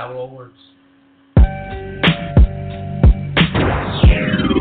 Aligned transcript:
how 0.00 0.12
it 0.12 0.14
all 0.14 0.30
works. 0.30 0.54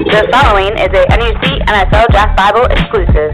The 0.04 0.28
following 0.32 0.74
is 0.74 0.88
a 0.88 1.06
NUC 1.16 1.62
NFL 1.67 2.08
Draft 2.10 2.36
Bible 2.36 2.66
exclusive. 2.71 3.33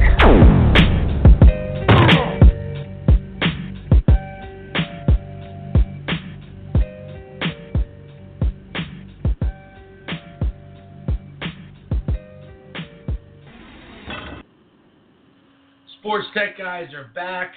Sports 16.02 16.27
Tech 16.34 16.58
guys 16.58 16.94
are 16.94 17.08
back. 17.16 17.54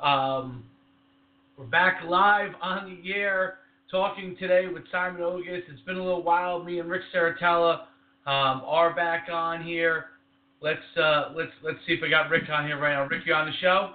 Um, 0.00 0.64
we're 1.56 1.64
back 1.64 2.02
live 2.04 2.52
on 2.60 2.84
the 3.02 3.14
air 3.14 3.60
talking 3.90 4.36
today 4.38 4.66
with 4.72 4.82
Simon 4.90 5.20
Ogus. 5.22 5.62
It's 5.70 5.80
been 5.86 5.96
a 5.96 6.02
little 6.02 6.22
while. 6.22 6.62
Me 6.62 6.80
and 6.80 6.90
Rick 6.90 7.02
Serritella 7.14 7.82
um, 8.26 8.62
are 8.64 8.94
back 8.94 9.28
on 9.32 9.62
here. 9.64 10.06
Let's 10.60 10.80
uh, 11.00 11.30
let's 11.36 11.52
let's 11.62 11.78
see 11.86 11.92
if 11.92 12.02
I 12.02 12.08
got 12.08 12.30
Rick 12.30 12.44
on 12.50 12.66
here 12.66 12.80
right 12.80 12.94
now. 12.94 13.06
Rick, 13.06 13.22
you 13.26 13.34
on 13.34 13.46
the 13.46 13.52
show? 13.60 13.94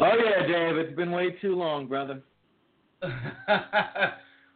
Oh 0.00 0.12
yeah, 0.16 0.46
Dave. 0.46 0.76
It's 0.76 0.96
been 0.96 1.12
way 1.12 1.36
too 1.40 1.54
long, 1.54 1.86
brother. 1.86 2.20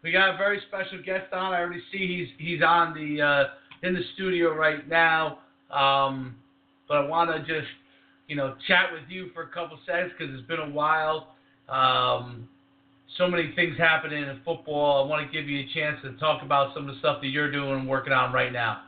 we 0.02 0.10
got 0.10 0.34
a 0.34 0.36
very 0.36 0.60
special 0.68 1.02
guest 1.04 1.32
on. 1.32 1.52
I 1.52 1.60
already 1.60 1.82
see 1.92 2.06
he's 2.06 2.28
he's 2.38 2.62
on 2.62 2.94
the 2.94 3.22
uh, 3.22 3.86
in 3.86 3.94
the 3.94 4.02
studio 4.14 4.54
right 4.54 4.88
now. 4.88 5.38
Um, 5.70 6.36
but 6.88 6.96
I 6.96 7.06
want 7.06 7.30
to 7.30 7.38
just 7.40 7.70
you 8.26 8.34
know 8.34 8.56
chat 8.66 8.86
with 8.92 9.02
you 9.08 9.30
for 9.34 9.42
a 9.42 9.48
couple 9.48 9.78
seconds 9.86 10.12
because 10.18 10.34
it's 10.34 10.48
been 10.48 10.60
a 10.60 10.70
while. 10.70 11.28
Um, 11.68 12.48
so 13.18 13.28
many 13.28 13.52
things 13.54 13.76
happening 13.78 14.22
in 14.22 14.40
football. 14.44 15.04
I 15.04 15.08
want 15.08 15.26
to 15.26 15.32
give 15.32 15.48
you 15.48 15.60
a 15.60 15.68
chance 15.74 15.98
to 16.02 16.12
talk 16.18 16.42
about 16.42 16.74
some 16.74 16.88
of 16.88 16.94
the 16.94 16.98
stuff 17.00 17.20
that 17.20 17.28
you're 17.28 17.50
doing 17.50 17.80
and 17.80 17.88
working 17.88 18.12
on 18.12 18.32
right 18.32 18.52
now. 18.52 18.82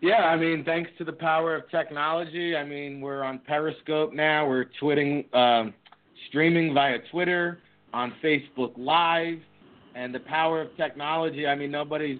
Yeah, 0.00 0.24
I 0.24 0.36
mean, 0.36 0.64
thanks 0.64 0.90
to 0.98 1.04
the 1.04 1.12
power 1.12 1.54
of 1.54 1.70
technology. 1.70 2.56
I 2.56 2.64
mean, 2.64 3.00
we're 3.00 3.22
on 3.22 3.38
Periscope 3.38 4.12
now. 4.12 4.48
We're 4.48 4.66
twitting, 4.80 5.24
um, 5.32 5.72
streaming 6.28 6.74
via 6.74 6.98
Twitter, 7.10 7.60
on 7.94 8.12
Facebook 8.22 8.72
Live, 8.76 9.38
and 9.94 10.14
the 10.14 10.20
power 10.20 10.62
of 10.62 10.76
technology. 10.76 11.46
I 11.46 11.54
mean, 11.54 11.70
nobody's 11.70 12.18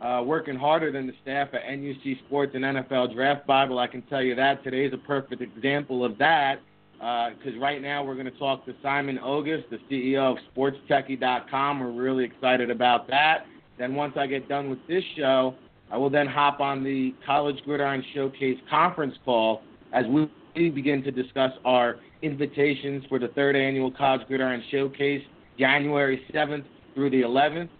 uh, 0.00 0.22
working 0.24 0.56
harder 0.56 0.90
than 0.90 1.06
the 1.06 1.12
staff 1.22 1.48
at 1.52 1.62
NUC 1.70 2.18
Sports 2.26 2.52
and 2.54 2.64
NFL 2.64 3.14
Draft 3.14 3.46
Bible. 3.46 3.78
I 3.78 3.86
can 3.86 4.02
tell 4.02 4.22
you 4.22 4.34
that 4.34 4.64
today's 4.64 4.92
a 4.92 4.98
perfect 4.98 5.42
example 5.42 6.04
of 6.04 6.18
that. 6.18 6.60
Because 7.00 7.54
uh, 7.56 7.60
right 7.60 7.80
now 7.80 8.04
we're 8.04 8.14
going 8.14 8.30
to 8.30 8.38
talk 8.38 8.66
to 8.66 8.74
Simon 8.82 9.18
Ogus, 9.24 9.64
the 9.70 9.78
CEO 9.90 10.32
of 10.32 10.36
SportsTechie.com. 10.54 11.80
We're 11.80 11.92
really 11.92 12.24
excited 12.24 12.70
about 12.70 13.08
that. 13.08 13.46
Then 13.78 13.94
once 13.94 14.12
I 14.18 14.26
get 14.26 14.50
done 14.50 14.68
with 14.68 14.80
this 14.86 15.02
show, 15.16 15.54
I 15.90 15.96
will 15.96 16.10
then 16.10 16.26
hop 16.26 16.60
on 16.60 16.84
the 16.84 17.14
College 17.24 17.56
Gridiron 17.64 18.04
Showcase 18.12 18.58
conference 18.68 19.14
call 19.24 19.62
as 19.94 20.04
we 20.08 20.28
begin 20.68 21.02
to 21.04 21.10
discuss 21.10 21.52
our 21.64 21.96
invitations 22.20 23.02
for 23.08 23.18
the 23.18 23.28
third 23.28 23.56
annual 23.56 23.90
College 23.90 24.26
Gridiron 24.28 24.62
Showcase, 24.70 25.22
January 25.58 26.22
7th 26.34 26.64
through 26.94 27.08
the 27.08 27.22
11th. 27.22 27.70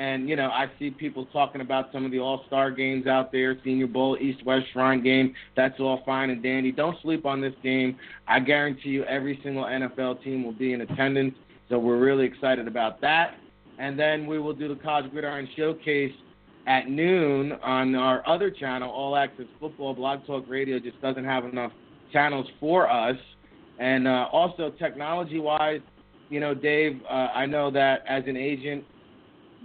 And, 0.00 0.30
you 0.30 0.34
know, 0.34 0.48
I 0.48 0.70
see 0.78 0.90
people 0.90 1.26
talking 1.26 1.60
about 1.60 1.92
some 1.92 2.06
of 2.06 2.10
the 2.10 2.20
all 2.20 2.42
star 2.46 2.70
games 2.70 3.06
out 3.06 3.30
there, 3.30 3.58
Senior 3.62 3.86
Bowl, 3.86 4.16
East 4.18 4.42
West 4.46 4.64
Shrine 4.72 5.04
game. 5.04 5.34
That's 5.56 5.78
all 5.78 6.00
fine 6.06 6.30
and 6.30 6.42
dandy. 6.42 6.72
Don't 6.72 6.96
sleep 7.02 7.26
on 7.26 7.42
this 7.42 7.52
game. 7.62 7.98
I 8.26 8.40
guarantee 8.40 8.88
you 8.88 9.04
every 9.04 9.38
single 9.44 9.64
NFL 9.64 10.24
team 10.24 10.42
will 10.42 10.54
be 10.54 10.72
in 10.72 10.80
attendance. 10.80 11.34
So 11.68 11.78
we're 11.78 11.98
really 11.98 12.24
excited 12.24 12.66
about 12.66 13.02
that. 13.02 13.34
And 13.78 13.98
then 13.98 14.26
we 14.26 14.38
will 14.38 14.54
do 14.54 14.68
the 14.68 14.80
College 14.80 15.10
Gridiron 15.10 15.46
Showcase 15.54 16.14
at 16.66 16.88
noon 16.88 17.52
on 17.62 17.94
our 17.94 18.26
other 18.26 18.50
channel, 18.50 18.90
All 18.90 19.16
Access 19.16 19.46
Football. 19.60 19.92
Blog 19.92 20.24
Talk 20.26 20.46
Radio 20.48 20.78
just 20.78 20.98
doesn't 21.02 21.26
have 21.26 21.44
enough 21.44 21.72
channels 22.10 22.46
for 22.58 22.90
us. 22.90 23.16
And 23.78 24.08
uh, 24.08 24.28
also, 24.32 24.70
technology 24.78 25.40
wise, 25.40 25.80
you 26.30 26.40
know, 26.40 26.54
Dave, 26.54 27.02
uh, 27.06 27.28
I 27.34 27.44
know 27.44 27.70
that 27.70 28.02
as 28.08 28.24
an 28.26 28.38
agent, 28.38 28.82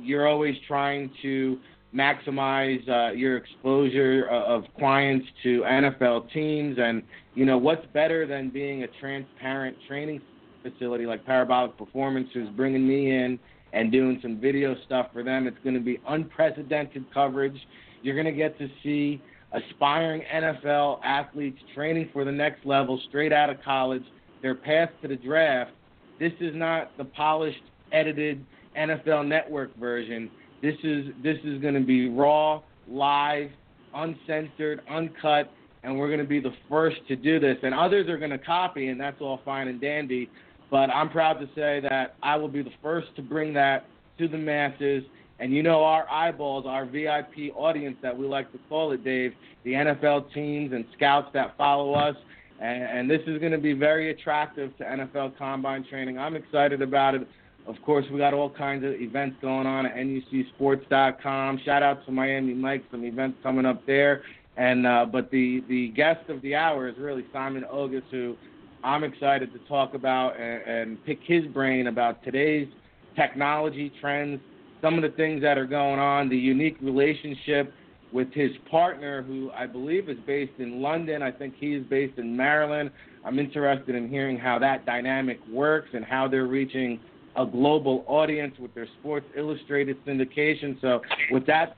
you're 0.01 0.28
always 0.28 0.56
trying 0.67 1.11
to 1.22 1.59
maximize 1.95 2.88
uh, 2.89 3.13
your 3.13 3.38
exposure 3.38 4.28
of 4.28 4.63
clients 4.78 5.25
to 5.44 5.61
NFL 5.61 6.31
teams. 6.33 6.78
And, 6.79 7.01
you 7.35 7.45
know, 7.45 7.57
what's 7.57 7.85
better 7.94 8.28
than 8.28 8.50
being 8.50 8.84
a 8.84 8.88
transparent 9.00 9.78
training 9.88 10.22
facility 10.61 11.05
like 11.05 11.25
Parabolic 11.25 11.78
Performance, 11.78 12.28
who's 12.34 12.50
bringing 12.50 12.85
me 12.88 13.11
in 13.16 13.39
and 13.72 13.91
doing 13.91 14.19
some 14.22 14.39
video 14.39 14.75
stuff 14.85 15.07
for 15.13 15.23
them? 15.23 15.47
It's 15.47 15.57
going 15.63 15.75
to 15.75 15.81
be 15.81 16.00
unprecedented 16.07 17.05
coverage. 17.13 17.57
You're 18.01 18.16
going 18.16 18.25
to 18.25 18.31
get 18.31 18.57
to 18.59 18.67
see 18.84 19.22
aspiring 19.53 20.22
NFL 20.34 21.00
athletes 21.03 21.59
training 21.73 22.09
for 22.11 22.25
the 22.25 22.31
next 22.31 22.66
level 22.66 23.01
straight 23.07 23.31
out 23.31 23.50
of 23.50 23.61
college, 23.63 24.03
their 24.41 24.55
path 24.55 24.89
to 25.01 25.07
the 25.07 25.16
draft. 25.16 25.72
This 26.19 26.34
is 26.39 26.53
not 26.55 26.95
the 26.97 27.05
polished, 27.05 27.63
edited, 27.91 28.45
NFL 28.77 29.27
Network 29.27 29.75
version. 29.77 30.29
This 30.61 30.75
is 30.83 31.07
this 31.23 31.37
is 31.43 31.61
going 31.61 31.73
to 31.73 31.81
be 31.81 32.09
raw, 32.09 32.61
live, 32.87 33.49
uncensored, 33.93 34.81
uncut, 34.89 35.51
and 35.83 35.97
we're 35.97 36.07
going 36.07 36.19
to 36.19 36.25
be 36.25 36.39
the 36.39 36.53
first 36.69 36.97
to 37.07 37.15
do 37.15 37.39
this. 37.39 37.57
And 37.63 37.73
others 37.73 38.09
are 38.09 38.17
going 38.17 38.31
to 38.31 38.37
copy, 38.37 38.87
and 38.87 38.99
that's 38.99 39.21
all 39.21 39.39
fine 39.45 39.67
and 39.67 39.79
dandy. 39.79 40.29
But 40.71 40.89
I'm 40.89 41.09
proud 41.09 41.33
to 41.39 41.47
say 41.55 41.79
that 41.81 42.15
I 42.23 42.35
will 42.35 42.47
be 42.47 42.63
the 42.63 42.73
first 42.81 43.07
to 43.15 43.21
bring 43.21 43.53
that 43.53 43.85
to 44.17 44.27
the 44.27 44.37
masses. 44.37 45.03
And 45.39 45.53
you 45.53 45.61
know 45.63 45.83
our 45.83 46.09
eyeballs, 46.09 46.65
our 46.65 46.85
VIP 46.85 47.53
audience 47.55 47.97
that 48.01 48.17
we 48.17 48.25
like 48.25 48.51
to 48.53 48.59
call 48.69 48.91
it, 48.93 49.03
Dave, 49.03 49.33
the 49.63 49.73
NFL 49.73 50.33
teams 50.33 50.71
and 50.73 50.85
scouts 50.95 51.29
that 51.33 51.57
follow 51.57 51.93
us. 51.93 52.15
And, 52.59 52.83
and 52.83 53.09
this 53.09 53.21
is 53.27 53.39
going 53.39 53.51
to 53.51 53.57
be 53.57 53.73
very 53.73 54.11
attractive 54.11 54.75
to 54.77 54.83
NFL 54.83 55.37
combine 55.37 55.85
training. 55.85 56.17
I'm 56.17 56.35
excited 56.35 56.81
about 56.81 57.15
it. 57.15 57.27
Of 57.67 57.75
course, 57.83 58.05
we 58.11 58.19
got 58.19 58.33
all 58.33 58.49
kinds 58.49 58.85
of 58.85 58.91
events 58.91 59.37
going 59.41 59.65
on 59.65 59.87
at 59.87 59.95
NUCSports.com. 59.95 61.61
Shout 61.65 61.81
out 61.81 62.05
to 62.05 62.11
Miami 62.11 62.53
Mike, 62.53 62.83
some 62.91 63.03
events 63.03 63.39
coming 63.41 63.65
up 63.65 63.85
there. 63.87 64.23
And 64.57 64.85
uh, 64.85 65.05
but 65.11 65.31
the 65.31 65.63
the 65.67 65.89
guest 65.89 66.29
of 66.29 66.41
the 66.41 66.55
hour 66.55 66.87
is 66.87 66.95
really 66.97 67.25
Simon 67.33 67.65
Ogus, 67.71 68.03
who 68.11 68.37
I'm 68.83 69.03
excited 69.03 69.51
to 69.51 69.59
talk 69.67 69.95
about 69.95 70.39
and, 70.39 70.61
and 70.61 71.05
pick 71.05 71.19
his 71.25 71.45
brain 71.47 71.87
about 71.87 72.23
today's 72.23 72.67
technology 73.15 73.91
trends, 73.99 74.39
some 74.81 74.95
of 74.95 75.01
the 75.01 75.15
things 75.17 75.41
that 75.41 75.57
are 75.57 75.65
going 75.65 75.99
on, 75.99 76.29
the 76.29 76.37
unique 76.37 76.77
relationship 76.81 77.73
with 78.13 78.31
his 78.33 78.51
partner, 78.69 79.23
who 79.23 79.51
I 79.51 79.65
believe 79.65 80.07
is 80.07 80.17
based 80.25 80.53
in 80.59 80.81
London. 80.81 81.21
I 81.21 81.31
think 81.31 81.55
he 81.59 81.73
is 81.73 81.85
based 81.89 82.17
in 82.17 82.37
Maryland. 82.37 82.91
I'm 83.25 83.39
interested 83.39 83.95
in 83.95 84.07
hearing 84.07 84.37
how 84.37 84.59
that 84.59 84.85
dynamic 84.85 85.39
works 85.51 85.89
and 85.93 86.05
how 86.05 86.27
they're 86.27 86.47
reaching 86.47 86.99
a 87.35 87.46
global 87.46 88.03
audience 88.07 88.56
with 88.59 88.73
their 88.73 88.88
Sports 89.00 89.25
Illustrated 89.38 89.97
syndication. 90.06 90.79
So, 90.81 91.01
with 91.31 91.46
that 91.47 91.75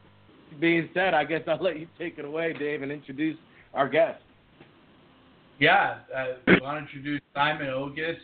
being 0.60 0.90
said, 0.94 1.14
I 1.14 1.24
guess 1.24 1.42
I'll 1.48 1.62
let 1.62 1.80
you 1.80 1.88
take 1.98 2.18
it 2.18 2.26
away, 2.26 2.54
Dave, 2.54 2.82
and 2.82 2.92
introduce 2.92 3.38
our 3.74 3.90
guest. 3.90 4.22
Yeah, 5.60 6.00
uh, 6.16 6.26
I 6.48 6.62
want 6.62 6.78
to 6.78 6.86
introduce 6.86 7.22
Simon 7.34 7.68
Ogus 7.68 8.18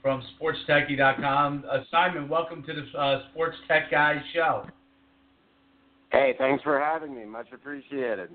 from 0.00 0.22
SportsTechie.com. 0.40 1.64
Uh, 1.70 1.78
Simon, 1.90 2.28
welcome 2.28 2.62
to 2.62 2.72
the 2.72 2.98
uh, 2.98 3.22
Sports 3.30 3.56
Tech 3.66 3.90
Guys 3.90 4.20
show. 4.32 4.66
Hey, 6.12 6.34
thanks 6.38 6.62
for 6.62 6.78
having 6.78 7.14
me. 7.14 7.24
Much 7.24 7.48
appreciated. 7.52 8.30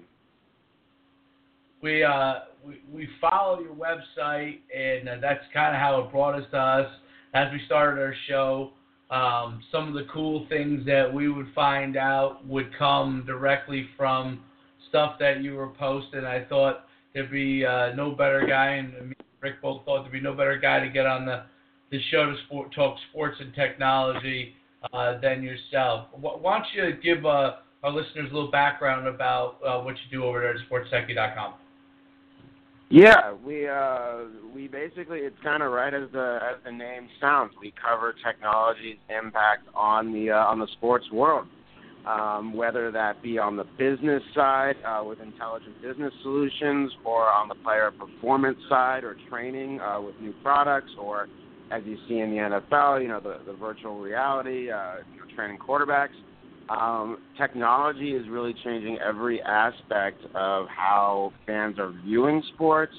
We 1.82 2.04
uh, 2.04 2.34
we, 2.66 2.82
we 2.94 3.08
follow 3.20 3.60
your 3.62 3.74
website, 3.74 4.60
and 4.76 5.08
uh, 5.08 5.16
that's 5.22 5.44
kind 5.54 5.74
of 5.74 5.82
how 5.82 6.02
it 6.02 6.12
brought 6.12 6.36
us 6.36 6.46
to 6.52 6.58
us 6.58 6.92
as 7.34 7.52
we 7.52 7.62
started 7.66 8.02
our 8.02 8.14
show. 8.28 8.72
Um, 9.10 9.62
some 9.72 9.90
of 9.90 9.94
the 9.94 10.06
cool 10.12 10.46
things 10.48 10.86
that 10.86 11.14
we 11.14 11.30
would 11.30 11.48
find 11.54 11.98
out 11.98 12.46
would 12.48 12.72
come 12.78 13.24
directly 13.28 13.90
from 13.98 14.42
stuff 14.90 15.18
that 15.20 15.42
you 15.42 15.56
were 15.56 15.68
posting. 15.68 16.24
I 16.24 16.46
thought 16.46 16.86
there'd 17.14 17.32
be 17.32 17.66
uh, 17.66 17.94
no 17.94 18.12
better 18.12 18.46
guy, 18.48 18.76
and 18.76 19.14
Rick 19.42 19.62
both 19.62 19.84
thought 19.86 20.04
there'd 20.04 20.14
be 20.14 20.22
no 20.22 20.34
better 20.34 20.58
guy 20.58 20.80
to 20.80 20.90
get 20.90 21.06
on 21.06 21.26
the, 21.26 21.44
the 21.92 22.00
show 22.10 22.26
to 22.26 22.36
sport, 22.46 22.74
talk 22.74 22.96
sports 23.10 23.36
and 23.42 23.54
technology 23.54 24.54
uh, 24.94 25.20
than 25.20 25.44
yourself. 25.44 26.08
Why 26.14 26.60
don't 26.60 26.68
you 26.74 26.98
give 27.02 27.26
uh, 27.26 27.56
our 27.84 27.92
listeners 27.92 28.30
a 28.32 28.34
little 28.34 28.52
background 28.52 29.08
about 29.08 29.58
uh, 29.66 29.82
what 29.82 29.96
you 29.96 30.20
do 30.20 30.24
over 30.24 30.40
there 30.40 30.56
at 30.56 30.70
SportsTechie.com? 30.70 31.54
Yeah, 32.92 33.34
we 33.46 33.70
uh, 33.70 34.26
we 34.54 34.68
basically 34.68 35.20
it's 35.20 35.38
kind 35.42 35.64
of 35.64 35.72
right 35.72 35.94
as 35.94 36.12
the 36.12 36.40
as 36.42 36.62
the 36.66 36.72
name 36.74 37.08
sounds. 37.22 37.54
We 37.62 37.74
cover 37.82 38.14
technology's 38.22 38.98
impact 39.08 39.68
on 39.74 40.12
the 40.12 40.32
uh, 40.32 40.36
on 40.36 40.60
the 40.60 40.68
sports 40.74 41.06
world, 41.10 41.48
um, 42.06 42.54
whether 42.54 42.92
that 42.92 43.24
be 43.24 43.38
on 43.38 43.56
the 43.56 43.64
business 43.78 44.22
side 44.36 44.76
uh, 44.86 45.06
with 45.06 45.22
intelligent 45.22 45.82
business 45.82 46.14
solutions, 46.22 46.92
or 47.06 47.30
on 47.32 47.48
the 47.48 47.56
player 47.56 47.92
performance 47.92 48.58
side 48.68 49.06
or 49.06 49.16
training 49.30 49.80
uh, 49.80 50.02
with 50.02 50.16
new 50.20 50.34
products, 50.44 50.92
or 51.00 51.30
as 51.72 51.84
you 51.86 51.98
see 52.10 52.20
in 52.20 52.32
the 52.32 52.38
NFL, 52.38 53.02
you 53.02 53.08
know, 53.08 53.22
the, 53.22 53.40
the 53.46 53.54
virtual 53.54 54.02
reality, 54.02 54.70
uh, 54.70 54.96
you 55.14 55.22
know, 55.22 55.34
training 55.34 55.58
quarterbacks. 55.58 56.10
Um, 56.72 57.18
technology 57.38 58.12
is 58.12 58.28
really 58.30 58.56
changing 58.64 58.98
every 59.06 59.42
aspect 59.42 60.24
of 60.36 60.68
how 60.68 61.34
fans 61.46 61.78
are 61.80 61.92
viewing 62.06 62.42
sports, 62.54 62.94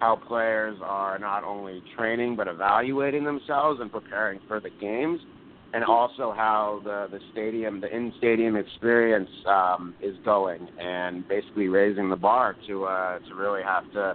how 0.00 0.16
players 0.16 0.78
are 0.84 1.18
not 1.18 1.42
only 1.42 1.82
training 1.96 2.36
but 2.36 2.46
evaluating 2.46 3.24
themselves 3.24 3.80
and 3.80 3.90
preparing 3.90 4.38
for 4.46 4.60
the 4.60 4.70
games, 4.80 5.18
and 5.72 5.82
also 5.84 6.32
how 6.32 6.80
the 6.84 7.08
the 7.10 7.18
stadium, 7.32 7.80
the 7.80 7.94
in 7.94 8.12
stadium 8.18 8.54
experience 8.54 9.28
um, 9.48 9.94
is 10.00 10.14
going, 10.24 10.68
and 10.78 11.26
basically 11.26 11.66
raising 11.66 12.08
the 12.08 12.16
bar 12.16 12.54
to 12.68 12.84
uh, 12.84 13.18
to 13.28 13.34
really 13.34 13.62
have 13.64 13.90
to 13.94 14.14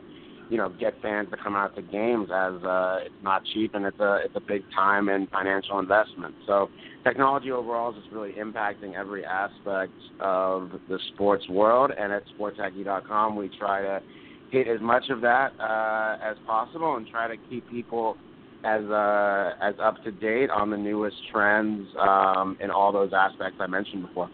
you 0.53 0.59
know 0.59 0.69
get 0.79 0.94
fans 1.01 1.27
to 1.31 1.38
come 1.38 1.55
out 1.55 1.75
to 1.75 1.81
games 1.81 2.29
as 2.31 2.63
uh, 2.63 3.00
it's 3.03 3.23
not 3.23 3.41
cheap 3.53 3.73
and 3.73 3.88
it's 3.88 4.00
a 4.00 4.19
it's 4.23 4.35
a 4.35 4.39
big 4.39 4.61
time 4.75 5.09
and 5.09 5.27
financial 5.31 5.79
investment. 5.79 6.35
So 6.45 6.69
technology 7.03 7.50
overall 7.50 7.89
is 7.89 8.03
just 8.03 8.13
really 8.13 8.33
impacting 8.33 8.94
every 8.94 9.25
aspect 9.25 9.94
of 10.19 10.69
the 10.88 11.00
sports 11.15 11.50
world. 11.50 11.89
And 11.97 12.13
at 12.13 12.21
sportstechie.com, 12.38 13.35
we 13.35 13.50
try 13.57 13.81
to 13.81 14.00
hit 14.51 14.67
as 14.67 14.79
much 14.79 15.09
of 15.09 15.21
that 15.21 15.59
uh, 15.59 16.23
as 16.23 16.38
possible 16.45 16.97
and 16.97 17.07
try 17.07 17.27
to 17.27 17.35
keep 17.50 17.67
people 17.71 18.15
as 18.63 18.83
uh, 18.83 19.53
as 19.59 19.73
up 19.81 20.03
to 20.03 20.11
date 20.11 20.51
on 20.51 20.69
the 20.69 20.77
newest 20.77 21.17
trends 21.31 21.88
um, 22.00 22.59
in 22.61 22.69
all 22.69 22.91
those 22.91 23.11
aspects 23.11 23.57
I 23.59 23.65
mentioned 23.65 24.05
before. 24.05 24.29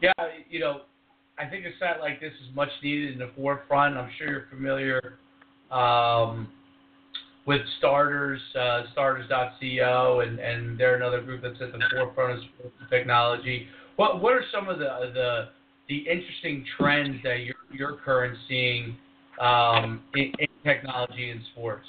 Yeah, 0.00 0.12
you 0.48 0.60
know, 0.60 0.82
I 1.38 1.46
think 1.46 1.66
a 1.66 1.70
site 1.78 2.00
like 2.00 2.20
this 2.20 2.32
is 2.32 2.54
much 2.54 2.70
needed 2.82 3.12
in 3.12 3.18
the 3.18 3.30
forefront. 3.36 3.96
I'm 3.96 4.10
sure 4.16 4.28
you're 4.28 4.46
familiar 4.48 5.18
um, 5.70 6.48
with 7.46 7.60
Starters, 7.78 8.40
uh, 8.58 8.84
Starters.co, 8.92 10.20
and, 10.20 10.38
and 10.38 10.78
they're 10.78 10.96
another 10.96 11.20
group 11.20 11.42
that's 11.42 11.60
at 11.60 11.72
the 11.72 11.80
forefront 11.94 12.40
of 12.64 12.90
technology. 12.90 13.66
What 13.96 14.22
what 14.22 14.32
are 14.32 14.44
some 14.52 14.68
of 14.68 14.78
the 14.78 15.10
the 15.14 15.48
the 15.88 15.98
interesting 15.98 16.64
trends 16.78 17.16
that 17.22 17.40
you're 17.40 17.54
you're 17.72 17.96
currently 18.04 18.38
seeing 18.48 18.96
um, 19.40 20.02
in, 20.14 20.32
in 20.38 20.48
technology 20.64 21.30
in 21.30 21.42
sports? 21.52 21.86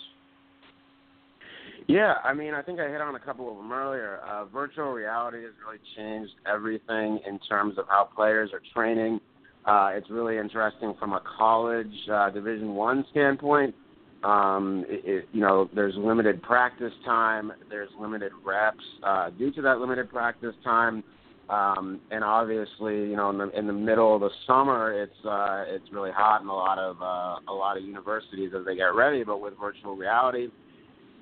Yeah, 1.88 2.16
I 2.24 2.34
mean, 2.34 2.54
I 2.54 2.62
think 2.62 2.82
I 2.82 2.90
hit 2.90 3.00
on 3.00 3.16
a 3.16 3.20
couple 3.20 3.50
of 3.50 3.56
them 3.56 3.72
earlier. 3.72 4.20
Uh, 4.28 4.44
virtual 4.46 4.92
reality 4.92 5.44
has 5.44 5.54
really 5.66 5.80
changed 5.96 6.34
everything 6.46 7.20
in 7.26 7.40
terms 7.48 7.78
of 7.78 7.86
how 7.88 8.10
players 8.14 8.50
are 8.52 8.62
training. 8.74 9.22
Uh, 9.68 9.90
it's 9.94 10.10
really 10.10 10.38
interesting 10.38 10.94
from 10.98 11.12
a 11.12 11.22
college 11.38 11.94
uh, 12.12 12.30
Division 12.30 12.74
One 12.74 13.06
standpoint. 13.12 13.76
Um, 14.24 14.86
it, 14.88 15.02
it, 15.06 15.30
you 15.34 15.42
know, 15.42 15.70
there's 15.76 15.94
limited 15.98 16.42
practice 16.42 16.94
time. 17.06 17.52
There's 17.70 17.90
limited 18.00 18.32
reps. 18.46 18.84
Uh, 19.04 19.30
due 19.32 19.52
to 19.52 19.62
that 19.64 19.80
limited 19.80 20.10
practice 20.10 20.56
time, 20.64 21.04
um, 21.50 22.00
and 22.12 22.24
obviously, 22.24 22.96
you 22.96 23.16
know, 23.16 23.30
in 23.30 23.38
the 23.38 23.50
in 23.58 23.68
the 23.68 23.74
middle 23.74 24.16
of 24.16 24.22
the 24.22 24.30
summer, 24.48 24.94
it's 24.94 25.26
uh, 25.26 25.66
it's 25.68 25.86
really 25.92 26.12
hot 26.12 26.42
in 26.42 26.48
a 26.48 26.54
lot 26.54 26.80
of 26.80 27.02
uh, 27.02 27.52
a 27.52 27.54
lot 27.54 27.78
of 27.78 27.84
universities 27.84 28.52
as 28.58 28.66
they 28.66 28.76
get 28.76 28.96
ready. 28.96 29.24
But 29.24 29.42
with 29.42 29.54
virtual 29.60 29.98
reality, 29.98 30.48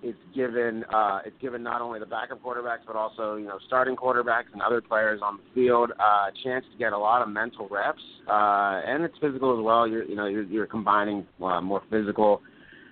it's 0.05 0.35
given 0.35 0.85
uh, 0.93 1.19
it's 1.25 1.35
given 1.41 1.63
not 1.63 1.81
only 1.81 1.99
the 1.99 2.05
backup 2.05 2.41
quarterbacks 2.43 2.85
but 2.85 2.95
also 2.95 3.35
you 3.35 3.45
know 3.45 3.57
starting 3.65 3.95
quarterbacks 3.95 4.53
and 4.53 4.61
other 4.61 4.79
players 4.79 5.19
on 5.23 5.37
the 5.37 5.43
field 5.53 5.91
uh, 5.99 6.29
a 6.29 6.31
chance 6.43 6.63
to 6.71 6.77
get 6.77 6.93
a 6.93 6.97
lot 6.97 7.23
of 7.23 7.27
mental 7.27 7.67
reps 7.69 7.99
uh, 8.29 8.81
and 8.85 9.03
it's 9.03 9.17
physical 9.19 9.57
as 9.57 9.63
well. 9.63 9.87
You're 9.87 10.03
you 10.03 10.15
know 10.15 10.27
you're, 10.27 10.43
you're 10.43 10.67
combining 10.67 11.25
uh, 11.41 11.59
more 11.59 11.81
physical 11.89 12.41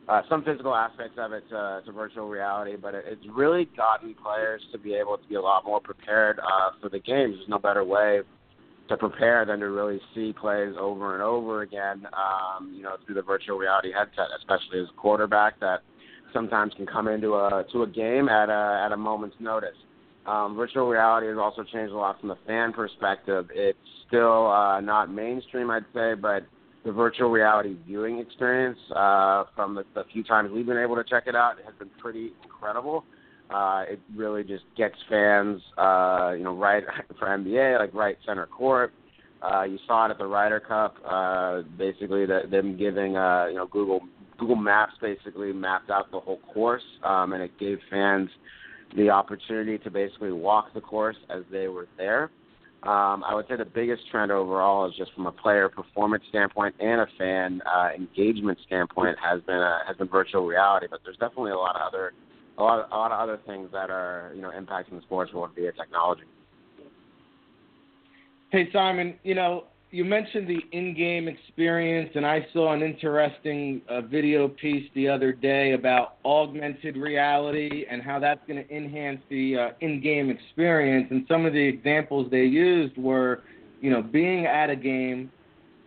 uh, 0.09 0.21
some 0.27 0.43
physical 0.43 0.75
aspects 0.75 1.17
of 1.17 1.31
it 1.31 1.43
to, 1.49 1.81
to 1.85 1.91
virtual 1.91 2.27
reality, 2.27 2.75
but 2.75 2.93
it, 2.93 3.05
it's 3.07 3.25
really 3.33 3.69
gotten 3.77 4.13
players 4.15 4.61
to 4.71 4.77
be 4.77 4.95
able 4.95 5.17
to 5.17 5.27
be 5.29 5.35
a 5.35 5.41
lot 5.41 5.63
more 5.63 5.79
prepared 5.79 6.39
uh, 6.39 6.71
for 6.81 6.89
the 6.89 6.99
games. 6.99 7.35
There's 7.37 7.47
no 7.47 7.59
better 7.59 7.85
way 7.85 8.19
to 8.89 8.97
prepare 8.97 9.45
than 9.45 9.59
to 9.59 9.69
really 9.69 10.01
see 10.13 10.33
plays 10.33 10.73
over 10.77 11.13
and 11.13 11.23
over 11.23 11.61
again, 11.61 12.05
um, 12.11 12.73
you 12.75 12.83
know, 12.83 12.97
through 13.05 13.15
the 13.15 13.21
virtual 13.21 13.57
reality 13.57 13.93
headset, 13.93 14.27
especially 14.37 14.81
as 14.81 14.87
a 14.89 14.99
quarterback 14.99 15.57
that 15.61 15.83
sometimes 16.33 16.73
can 16.75 16.85
come 16.85 17.07
into 17.07 17.33
a 17.35 17.65
to 17.71 17.83
a 17.83 17.87
game 17.87 18.29
at 18.29 18.49
a 18.49 18.83
at 18.85 18.91
a 18.91 18.97
moment's 18.97 19.35
notice. 19.39 19.77
Um, 20.25 20.55
virtual 20.55 20.87
reality 20.87 21.27
has 21.27 21.37
also 21.37 21.63
changed 21.63 21.91
a 21.91 21.97
lot 21.97 22.19
from 22.19 22.29
the 22.29 22.37
fan 22.47 22.71
perspective. 22.71 23.49
It's 23.53 23.77
still 24.07 24.47
uh, 24.47 24.79
not 24.79 25.11
mainstream, 25.11 25.69
I'd 25.69 25.85
say, 25.93 26.13
but 26.13 26.43
the 26.85 26.91
virtual 26.91 27.29
reality 27.29 27.75
viewing 27.85 28.19
experience 28.19 28.77
uh, 28.95 29.45
from 29.55 29.75
the, 29.75 29.83
the 29.95 30.03
few 30.13 30.23
times 30.23 30.51
we've 30.51 30.65
been 30.65 30.77
able 30.77 30.95
to 30.95 31.03
check 31.03 31.23
it 31.27 31.35
out 31.35 31.55
has 31.65 31.73
been 31.77 31.89
pretty 31.99 32.31
incredible. 32.43 33.03
Uh, 33.53 33.83
it 33.89 33.99
really 34.15 34.43
just 34.43 34.63
gets 34.77 34.95
fans, 35.09 35.61
uh, 35.77 36.33
you 36.37 36.43
know, 36.43 36.55
right 36.55 36.83
for 37.19 37.27
NBA, 37.27 37.79
like 37.79 37.93
right 37.93 38.17
center 38.25 38.45
court. 38.47 38.93
Uh, 39.41 39.63
you 39.63 39.77
saw 39.85 40.05
it 40.05 40.11
at 40.11 40.17
the 40.17 40.25
Ryder 40.25 40.61
Cup. 40.61 40.95
Uh, 41.05 41.61
basically, 41.77 42.25
the, 42.25 42.41
them 42.49 42.77
giving, 42.77 43.17
uh, 43.17 43.47
you 43.49 43.55
know, 43.55 43.67
Google 43.67 44.01
Google 44.37 44.55
Maps 44.55 44.93
basically 45.01 45.53
mapped 45.53 45.89
out 45.89 46.11
the 46.11 46.19
whole 46.19 46.39
course, 46.53 46.83
um, 47.03 47.33
and 47.33 47.43
it 47.43 47.57
gave 47.59 47.79
fans 47.89 48.29
the 48.95 49.09
opportunity 49.09 49.77
to 49.79 49.89
basically 49.89 50.31
walk 50.31 50.73
the 50.73 50.81
course 50.81 51.17
as 51.29 51.43
they 51.51 51.67
were 51.67 51.87
there. 51.97 52.31
Um, 52.83 53.23
I 53.23 53.33
would 53.33 53.47
say 53.47 53.55
the 53.55 53.63
biggest 53.63 54.01
trend 54.11 54.29
overall 54.29 54.85
is 54.89 54.93
just 54.97 55.13
from 55.13 55.25
a 55.25 55.31
player 55.31 55.69
performance 55.69 56.23
standpoint 56.27 56.75
and 56.81 56.99
a 56.99 57.07
fan 57.17 57.61
uh, 57.65 57.89
engagement 57.95 58.57
standpoint 58.67 59.17
has 59.23 59.41
been 59.43 59.55
uh, 59.55 59.79
has 59.87 59.95
been 59.95 60.09
virtual 60.09 60.45
reality. 60.45 60.87
But 60.91 60.99
there's 61.05 61.15
definitely 61.15 61.51
a 61.51 61.57
lot 61.57 61.77
of 61.77 61.81
other 61.81 62.11
a 62.57 62.63
lot 62.63 62.89
a 62.91 62.95
lot 62.95 63.13
of 63.13 63.19
other 63.19 63.39
things 63.47 63.69
that 63.71 63.89
are 63.89 64.33
you 64.35 64.41
know 64.41 64.51
impacting 64.51 64.91
the 64.91 65.01
sports 65.03 65.31
world 65.33 65.51
via 65.55 65.71
technology. 65.71 66.23
Hey 68.49 68.69
Simon, 68.73 69.17
you 69.23 69.35
know 69.35 69.67
you 69.93 70.03
mentioned 70.03 70.47
the 70.47 70.59
in-game 70.75 71.27
experience, 71.27 72.09
and 72.15 72.25
I 72.25 72.47
saw 72.51 72.73
an 72.73 72.81
interesting 72.81 73.79
uh, 73.87 74.01
video 74.01 74.47
piece 74.47 74.89
the 74.95 75.07
other 75.07 75.31
day 75.31 75.73
about 75.73 76.15
augmented 76.25 76.97
reality 76.97 77.85
and 77.87 78.01
how 78.01 78.17
that's 78.17 78.39
going 78.47 78.65
to 78.65 78.75
enhance 78.75 79.21
the 79.29 79.55
uh, 79.55 79.69
in-game 79.81 80.31
experience. 80.31 81.09
And 81.11 81.25
some 81.27 81.45
of 81.45 81.53
the 81.53 81.63
examples 81.63 82.31
they 82.31 82.41
used 82.41 82.97
were, 82.97 83.43
you 83.81 83.91
know, 83.91 84.01
being 84.01 84.47
at 84.47 84.71
a 84.71 84.75
game 84.75 85.31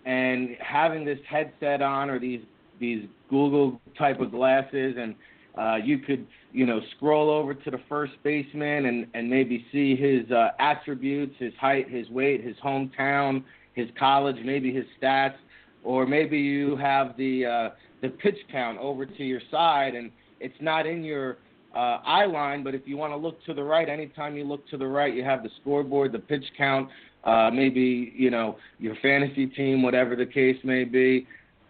and 0.04 0.50
having 0.60 1.04
this 1.04 1.18
headset 1.28 1.82
on 1.82 2.08
or 2.08 2.20
these 2.20 2.42
these 2.78 3.08
Google 3.28 3.80
type 3.98 4.20
of 4.20 4.30
glasses, 4.30 4.94
and 4.96 5.16
uh, 5.58 5.78
you 5.82 5.98
could, 5.98 6.28
you 6.52 6.64
know, 6.64 6.80
scroll 6.94 7.28
over 7.28 7.54
to 7.54 7.70
the 7.72 7.80
first 7.88 8.12
baseman 8.22 8.86
and 8.86 9.08
and 9.14 9.28
maybe 9.28 9.66
see 9.72 9.96
his 9.96 10.30
uh, 10.30 10.50
attributes, 10.60 11.34
his 11.40 11.54
height, 11.60 11.90
his 11.90 12.08
weight, 12.08 12.44
his 12.44 12.54
hometown 12.64 13.42
his 13.76 13.88
college, 13.96 14.36
maybe 14.44 14.74
his 14.74 14.86
stats, 15.00 15.36
or 15.84 16.06
maybe 16.06 16.38
you 16.38 16.76
have 16.76 17.16
the 17.16 17.46
uh, 17.46 17.70
the 18.02 18.08
pitch 18.08 18.38
count 18.50 18.78
over 18.78 19.06
to 19.06 19.24
your 19.24 19.40
side, 19.50 19.94
and 19.94 20.10
it's 20.40 20.56
not 20.60 20.86
in 20.86 21.04
your 21.04 21.36
uh, 21.74 22.00
eye 22.04 22.24
line. 22.24 22.64
But 22.64 22.74
if 22.74 22.82
you 22.86 22.96
want 22.96 23.12
to 23.12 23.16
look 23.16 23.44
to 23.44 23.54
the 23.54 23.62
right, 23.62 23.88
anytime 23.88 24.36
you 24.36 24.44
look 24.44 24.66
to 24.70 24.76
the 24.76 24.86
right, 24.86 25.14
you 25.14 25.22
have 25.22 25.44
the 25.44 25.50
scoreboard, 25.60 26.10
the 26.10 26.18
pitch 26.18 26.44
count, 26.56 26.88
uh, 27.24 27.50
maybe 27.52 28.12
you 28.16 28.30
know 28.30 28.56
your 28.80 28.96
fantasy 29.02 29.46
team, 29.46 29.82
whatever 29.82 30.16
the 30.16 30.26
case 30.26 30.56
may 30.64 30.82
be. 30.82 31.26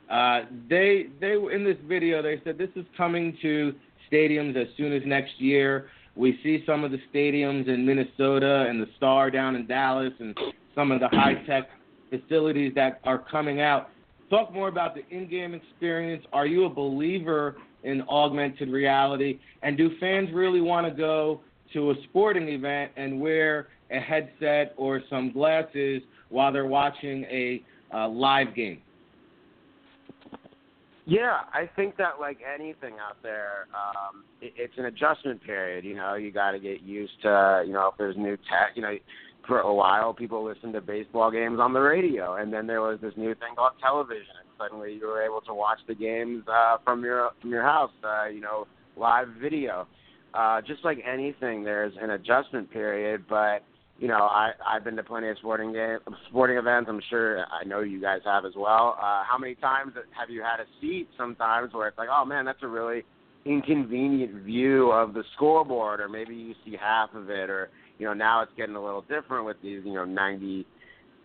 Uh, 0.09 0.43
they 0.71 1.07
they 1.21 1.33
in 1.33 1.65
this 1.65 1.77
video 1.87 2.23
they 2.23 2.41
said 2.45 2.57
this 2.57 2.71
is 2.77 2.87
coming 2.97 3.37
to 3.43 3.75
stadiums 4.11 4.57
as 4.57 4.69
soon 4.77 4.93
as 4.93 5.03
next 5.05 5.39
year. 5.41 5.89
We 6.15 6.39
see 6.43 6.63
some 6.65 6.85
of 6.85 6.93
the 6.93 7.01
stadiums 7.13 7.69
in 7.69 7.85
Minnesota 7.85 8.65
and 8.69 8.81
the 8.81 8.87
Star 8.97 9.31
down 9.31 9.55
in 9.55 9.67
Dallas 9.67 10.15
and 10.19 10.39
some 10.75 10.91
of 10.91 11.01
the 11.01 11.09
high 11.09 11.35
tech 11.47 11.69
facilities 12.19 12.73
that 12.75 13.01
are 13.05 13.19
coming 13.19 13.61
out. 13.61 13.89
Talk 14.31 14.53
more 14.53 14.69
about 14.69 14.95
the 14.95 15.03
in-game 15.15 15.55
experience. 15.55 16.25
Are 16.33 16.47
you 16.47 16.65
a 16.65 16.69
believer 16.69 17.57
in 17.85 18.03
augmented 18.03 18.71
reality? 18.71 19.39
And 19.63 19.77
do 19.77 19.91
fans 20.01 20.31
really 20.33 20.61
want 20.61 20.87
to 20.87 20.93
go 20.93 21.41
to 21.73 21.91
a 21.91 21.95
sporting 22.05 22.49
event 22.49 22.93
and 22.97 23.21
wear 23.21 23.69
a 23.91 24.01
headset 24.01 24.75
or 24.77 25.01
some 25.09 25.33
glasses 25.33 26.03
while 26.29 26.53
they're 26.53 26.67
watching 26.67 27.25
a 27.25 27.63
uh, 27.95 28.09
live 28.09 28.55
game? 28.55 28.81
Yeah, 31.09 31.39
I 31.53 31.71
think 31.77 31.97
that 31.99 32.15
like 32.19 32.39
anything 32.43 32.95
out 32.95 33.23
there, 33.23 33.69
um, 33.73 34.25
it, 34.41 34.55
it's 34.57 34.75
an 34.77 34.87
adjustment 34.87 35.41
period. 35.41 35.85
You 35.85 35.95
know, 35.95 36.15
you 36.15 36.33
got 36.33 36.51
to 36.51 36.59
get 36.59 36.83
used 36.83 37.23
to, 37.23 37.63
you 37.65 37.73
know, 37.73 37.91
if 37.93 37.95
there's 37.97 38.17
new 38.17 38.37
tech. 38.37 38.73
You 38.75 38.83
know, 38.83 38.97
for 39.47 39.61
a 39.61 39.75
while 39.75 40.13
people 40.13 40.45
listened 40.45 40.73
to 40.73 40.81
baseball 40.81 41.31
games 41.31 41.59
on 41.61 41.73
the 41.73 41.81
radio 41.81 42.37
and 42.37 42.53
then 42.53 42.67
there 42.67 42.81
was 42.81 42.99
this 43.01 43.13
new 43.17 43.35
thing 43.35 43.55
called 43.57 43.73
television 43.81 44.35
and 44.41 44.49
suddenly 44.59 44.95
you 44.95 45.07
were 45.07 45.23
able 45.23 45.41
to 45.41 45.55
watch 45.55 45.79
the 45.87 45.95
games 45.95 46.43
uh 46.49 46.77
from 46.85 47.05
your 47.05 47.31
from 47.41 47.51
your 47.51 47.63
house 47.63 47.91
uh 48.05 48.27
you 48.27 48.41
know 48.41 48.67
live 48.97 49.29
video 49.41 49.87
uh 50.35 50.61
just 50.63 50.85
like 50.85 50.99
anything 51.07 51.63
there's 51.63 51.93
an 52.01 52.11
adjustment 52.11 52.71
period 52.71 53.25
but 53.29 53.63
you 53.99 54.09
know, 54.09 54.25
I 54.25 54.53
I've 54.67 54.85
been 54.85 54.97
to 54.97 55.03
plenty 55.03 55.29
of 55.29 55.39
sporting 55.39 55.73
game 55.73 55.99
sporting 56.29 56.59
events. 56.59 56.89
I'm 56.91 57.01
sure 57.09 57.47
I 57.47 57.65
know 57.65 57.81
you 57.81 58.01
guys 58.01 58.21
have 58.25 58.45
as 58.45 58.53
well. 58.57 58.97
Uh, 58.99 59.23
how 59.25 59.39
many 59.39 59.55
times 59.55 59.93
have 60.19 60.29
you 60.29 60.43
had 60.43 60.61
a 60.61 60.67
seat 60.81 61.09
sometimes 61.17 61.73
where 61.73 61.89
it's 61.89 61.99
like, 61.99 62.09
oh 62.11 62.25
man, 62.25 62.45
that's 62.45 62.63
a 62.63 62.69
really 62.69 63.05
inconvenient 63.47 64.43
view 64.43 64.91
of 64.91 65.15
the 65.15 65.23
scoreboard, 65.35 66.01
or 66.01 66.09
maybe 66.09 66.35
you 66.35 66.55
see 66.65 66.77
half 66.79 67.15
of 67.15 67.31
it, 67.31 67.49
or 67.49 67.71
you 67.99 68.07
know, 68.07 68.15
now 68.15 68.43
it's 68.43 68.53
getting 68.57 68.77
a 68.77 68.85
little 68.85 69.03
different 69.03 69.45
with 69.45 69.57
these, 69.63 69.83
you 69.85 69.95
know, 69.95 70.05
90 70.05 70.67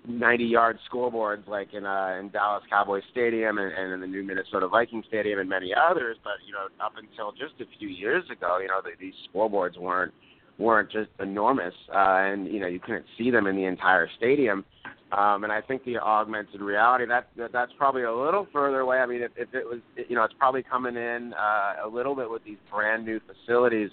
90 0.07 0.43
yard 0.45 0.79
scoreboards 0.91 1.47
like 1.47 1.75
in 1.75 1.85
uh 1.85 2.17
in 2.19 2.29
Dallas 2.31 2.63
Cowboys 2.67 3.03
Stadium 3.11 3.59
and, 3.59 3.71
and 3.71 3.93
in 3.93 4.01
the 4.01 4.07
new 4.07 4.23
Minnesota 4.23 4.67
Vikings 4.67 5.05
Stadium 5.07 5.37
and 5.37 5.47
many 5.47 5.75
others 5.75 6.17
but 6.23 6.33
you 6.43 6.53
know 6.53 6.65
up 6.83 6.93
until 6.97 7.31
just 7.33 7.61
a 7.61 7.77
few 7.77 7.87
years 7.87 8.23
ago 8.31 8.57
you 8.59 8.67
know 8.67 8.81
the, 8.83 8.89
these 8.99 9.13
scoreboards 9.31 9.77
weren't 9.77 10.11
weren't 10.61 10.91
just 10.91 11.09
enormous, 11.19 11.73
uh, 11.93 12.21
and 12.21 12.47
you 12.47 12.59
know 12.59 12.67
you 12.67 12.79
couldn't 12.79 13.05
see 13.17 13.31
them 13.31 13.47
in 13.47 13.55
the 13.55 13.65
entire 13.65 14.07
stadium. 14.17 14.63
Um, 15.11 15.43
and 15.43 15.51
I 15.51 15.59
think 15.59 15.83
the 15.83 15.97
augmented 15.97 16.61
reality 16.61 17.05
that, 17.07 17.27
that 17.35 17.51
that's 17.51 17.73
probably 17.77 18.03
a 18.03 18.13
little 18.13 18.47
further 18.53 18.79
away. 18.79 18.99
I 18.99 19.05
mean, 19.05 19.21
if, 19.21 19.31
if 19.35 19.53
it 19.53 19.65
was, 19.65 19.79
you 20.07 20.15
know, 20.15 20.23
it's 20.23 20.33
probably 20.39 20.63
coming 20.63 20.95
in 20.95 21.33
uh, 21.33 21.85
a 21.85 21.89
little 21.89 22.15
bit 22.15 22.29
with 22.29 22.45
these 22.45 22.59
brand 22.71 23.05
new 23.05 23.19
facilities. 23.19 23.89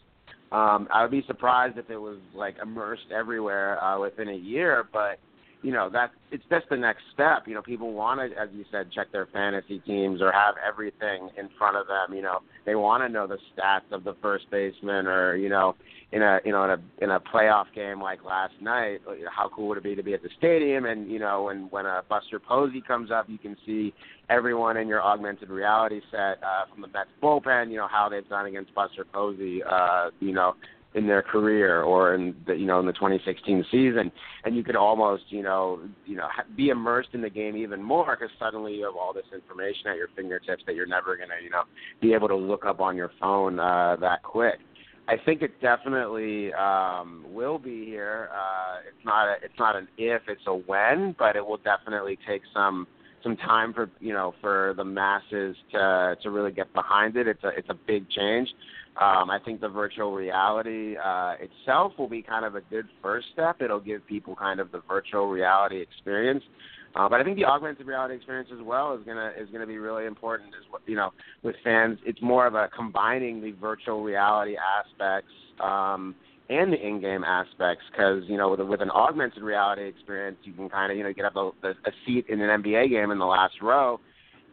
Um, 0.51 0.89
I 0.93 1.03
would 1.03 1.11
be 1.11 1.23
surprised 1.27 1.77
if 1.77 1.91
it 1.91 1.99
was 1.99 2.19
like 2.35 2.57
immersed 2.63 3.11
everywhere 3.15 3.83
uh, 3.83 4.01
within 4.01 4.29
a 4.29 4.37
year, 4.37 4.89
but 4.93 5.19
you 5.63 5.73
know 5.73 5.91
that 5.91 6.13
it's 6.31 6.45
just 6.51 6.69
the 6.71 6.77
next 6.77 7.03
step. 7.13 7.45
You 7.47 7.55
know, 7.55 7.63
people 7.63 7.93
want 7.93 8.21
to, 8.21 8.39
as 8.39 8.49
you 8.53 8.65
said, 8.71 8.91
check 8.93 9.11
their 9.13 9.27
fantasy 9.27 9.81
teams 9.81 10.21
or 10.21 10.31
have 10.31 10.55
everything 10.67 11.31
in 11.37 11.49
front 11.59 11.77
of 11.77 11.87
them. 11.87 12.15
You 12.17 12.23
know, 12.23 12.41
they 12.65 12.75
want 12.75 13.03
to 13.03 13.09
know 13.09 13.27
the 13.27 13.39
stats 13.57 13.91
of 13.91 14.05
the 14.05 14.15
first 14.23 14.51
baseman, 14.51 15.07
or 15.07 15.37
you 15.37 15.49
know, 15.49 15.75
in 16.13 16.23
a 16.23 16.39
you 16.45 16.53
know 16.53 16.65
in 16.65 16.71
a 16.71 17.05
in 17.05 17.11
a 17.11 17.21
playoff 17.21 17.67
game 17.75 18.01
like 18.01 18.25
last 18.25 18.55
night, 18.61 19.01
how 19.35 19.49
cool 19.49 19.69
would 19.69 19.79
it 19.79 19.85
be 19.85 19.95
to 19.95 20.03
be 20.03 20.15
at 20.15 20.23
the 20.23 20.31
stadium? 20.39 20.85
And 20.85 21.11
you 21.11 21.19
know, 21.19 21.45
when 21.45 21.69
when 21.71 21.87
a 21.87 22.03
Buster 22.09 22.39
Posey 22.39 22.81
comes 22.81 23.11
up, 23.11 23.29
you 23.29 23.39
can 23.39 23.57
see 23.67 23.93
everyone 24.31 24.77
in 24.77 24.87
your 24.87 25.03
augmented 25.03 25.49
reality 25.49 26.01
set 26.11 26.43
uh, 26.43 26.67
from 26.71 26.83
the 26.83 26.89
Mets 26.89 27.11
bullpen. 27.23 27.71
You 27.71 27.79
know 27.79 27.89
how 27.89 28.09
they've 28.09 28.29
done 28.29 28.47
against 28.47 28.75
Buster 28.75 29.05
Posey. 29.05 29.63
Uh, 29.63 30.11
you 30.21 30.33
know 30.33 30.55
in 30.95 31.07
their 31.07 31.23
career 31.23 31.83
or 31.83 32.15
in 32.15 32.35
the 32.47 32.55
you 32.55 32.67
know 32.67 32.81
in 32.81 32.87
the 32.87 32.93
2016 32.93 33.65
season 33.71 34.11
and 34.45 34.57
you 34.57 34.65
could 34.65 34.77
almost 34.77 35.25
you 35.29 35.43
know 35.43 35.81
you 36.07 36.17
know 36.17 36.27
be 36.57 36.71
immersed 36.71 37.11
in 37.13 37.21
the 37.21 37.29
game 37.31 37.57
even 37.57 37.83
more 37.83 38.17
because 38.19 38.35
suddenly 38.39 38.75
you 38.75 38.85
have 38.85 38.97
all 38.97 39.13
this 39.13 39.27
information 39.35 39.89
at 39.89 39.97
your 39.97 40.09
fingertips 40.17 40.63
that 40.67 40.75
you're 40.75 40.87
never 40.87 41.17
going 41.17 41.29
to 41.29 41.45
you 41.45 41.51
know 41.51 41.63
be 42.01 42.15
able 42.15 42.29
to 42.29 42.37
look 42.37 42.65
up 42.65 42.81
on 42.81 42.97
your 42.97 43.11
phone 43.21 43.61
uh 43.61 43.97
that 44.01 44.23
quick 44.23 44.61
I 45.09 45.17
think 45.25 45.41
it 45.41 45.59
definitely 45.63 46.53
um, 46.53 47.25
will 47.31 47.59
be 47.59 47.87
here. 47.87 48.29
Uh, 48.31 48.81
it's 48.87 49.07
not 49.07 49.27
a, 49.27 49.37
it's 49.43 49.59
not 49.59 49.75
an 49.75 49.89
if, 49.97 50.21
it's 50.29 50.43
a 50.47 50.55
when, 50.55 51.17
but 51.19 51.35
it 51.35 51.45
will 51.45 51.57
definitely 51.57 52.19
take 52.29 52.43
some 52.53 52.87
some 53.23 53.35
time 53.39 53.73
for 53.73 53.91
you 54.01 54.13
know 54.13 54.35
for 54.43 54.75
the 54.77 54.85
masses 54.85 55.57
to 55.73 56.17
to 56.23 56.31
really 56.31 56.53
get 56.53 56.73
behind 56.75 57.17
it. 57.17 57.27
It's 57.27 57.43
a 57.43 57.49
it's 57.49 57.71
a 57.71 57.75
big 57.75 58.09
change. 58.11 58.49
Um, 59.01 59.31
I 59.31 59.39
think 59.45 59.61
the 59.61 59.69
virtual 59.69 60.13
reality 60.13 60.97
uh, 60.97 61.35
itself 61.41 61.93
will 61.99 62.09
be 62.09 62.21
kind 62.21 62.45
of 62.45 62.57
a 62.57 62.61
good 62.63 62.87
first 63.01 63.29
step. 63.33 63.63
It'll 63.63 63.79
give 63.79 64.05
people 64.07 64.35
kind 64.35 64.59
of 64.59 64.73
the 64.73 64.83
virtual 64.89 65.29
reality 65.29 65.81
experience. 65.81 66.43
Uh, 66.97 67.09
but 67.09 67.21
I 67.21 67.25
think 67.25 67.37
the 67.37 67.45
augmented 67.45 67.87
reality 67.87 68.17
experience 68.17 68.49
as 68.53 68.61
well 68.61 68.95
is 68.95 69.05
gonna 69.07 69.31
is 69.39 69.49
gonna 69.53 69.67
be 69.67 69.79
really 69.79 70.07
important. 70.07 70.49
As 70.49 70.65
well, 70.73 70.81
you 70.87 70.97
know, 70.97 71.13
with 71.45 71.55
fans, 71.63 71.99
it's 72.05 72.21
more 72.21 72.47
of 72.47 72.55
a 72.55 72.69
combining 72.75 73.41
the 73.41 73.53
virtual 73.53 74.03
reality 74.03 74.57
aspects 74.57 75.31
um, 75.63 76.17
and 76.49 76.73
the 76.73 76.85
in-game 76.85 77.23
aspects. 77.23 77.85
Because 77.93 78.25
you 78.27 78.37
know, 78.37 78.51
with, 78.51 78.61
with 78.61 78.81
an 78.81 78.91
augmented 78.91 79.45
reality 79.45 79.87
experience, 79.87 80.39
you 80.43 80.55
can 80.55 80.69
kind 80.69 80.91
of 80.91 80.99
you 80.99 81.05
know 81.05 81.13
get 81.13 81.27
up 81.27 81.37
a, 81.37 81.69
a 81.69 81.93
seat 82.05 82.27
in 82.29 82.41
an 82.41 82.63
NBA 82.63 82.91
game 82.91 83.13
in 83.13 83.19
the 83.19 83.27
last 83.27 83.63
row 83.63 84.01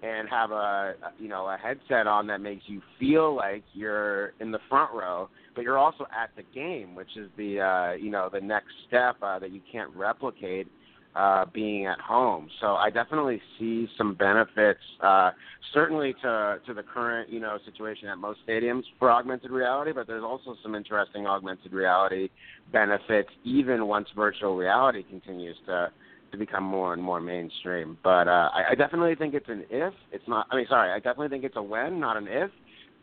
and 0.05 0.29
have 0.29 0.51
a 0.51 0.93
you 1.17 1.27
know 1.27 1.45
a 1.45 1.57
headset 1.57 2.07
on 2.07 2.27
that 2.27 2.41
makes 2.41 2.63
you 2.67 2.81
feel 2.99 3.35
like 3.35 3.63
you're 3.73 4.33
in 4.39 4.51
the 4.51 4.59
front 4.69 4.93
row, 4.93 5.29
but 5.55 5.63
you're 5.63 5.77
also 5.77 6.05
at 6.15 6.29
the 6.35 6.43
game, 6.53 6.95
which 6.95 7.15
is 7.15 7.29
the 7.37 7.59
uh, 7.59 7.93
you 7.93 8.11
know 8.11 8.29
the 8.31 8.41
next 8.41 8.71
step 8.87 9.15
uh, 9.21 9.39
that 9.39 9.51
you 9.51 9.61
can't 9.71 9.89
replicate 9.95 10.67
uh, 11.15 11.45
being 11.53 11.85
at 11.85 11.99
home. 11.99 12.49
So 12.61 12.75
I 12.75 12.89
definitely 12.89 13.41
see 13.57 13.87
some 13.97 14.15
benefits, 14.15 14.81
uh, 15.01 15.31
certainly 15.73 16.13
to 16.21 16.57
to 16.67 16.73
the 16.73 16.83
current 16.83 17.29
you 17.29 17.39
know 17.39 17.57
situation 17.65 18.07
at 18.07 18.17
most 18.17 18.39
stadiums 18.47 18.83
for 18.99 19.11
augmented 19.11 19.51
reality, 19.51 19.91
but 19.91 20.07
there's 20.07 20.23
also 20.23 20.55
some 20.61 20.75
interesting 20.75 21.25
augmented 21.25 21.73
reality 21.73 22.29
benefits 22.71 23.29
even 23.43 23.87
once 23.87 24.07
virtual 24.15 24.55
reality 24.55 25.03
continues 25.03 25.55
to 25.65 25.89
to 26.31 26.37
become 26.37 26.63
more 26.63 26.93
and 26.93 27.01
more 27.01 27.19
mainstream. 27.19 27.97
But 28.03 28.27
uh, 28.27 28.49
I, 28.53 28.71
I 28.71 28.75
definitely 28.75 29.15
think 29.15 29.33
it's 29.33 29.49
an 29.49 29.65
if. 29.69 29.93
It's 30.11 30.27
not. 30.27 30.47
I 30.51 30.57
mean, 30.57 30.65
sorry. 30.69 30.91
I 30.91 30.97
definitely 30.97 31.29
think 31.29 31.43
it's 31.43 31.55
a 31.55 31.63
when, 31.63 31.99
not 31.99 32.17
an 32.17 32.27
if. 32.29 32.51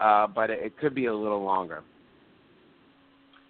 Uh, 0.01 0.27
but 0.27 0.51
it, 0.51 0.59
it 0.63 0.79
could 0.79 0.95
be 0.95 1.07
a 1.07 1.15
little 1.15 1.43
longer. 1.43 1.83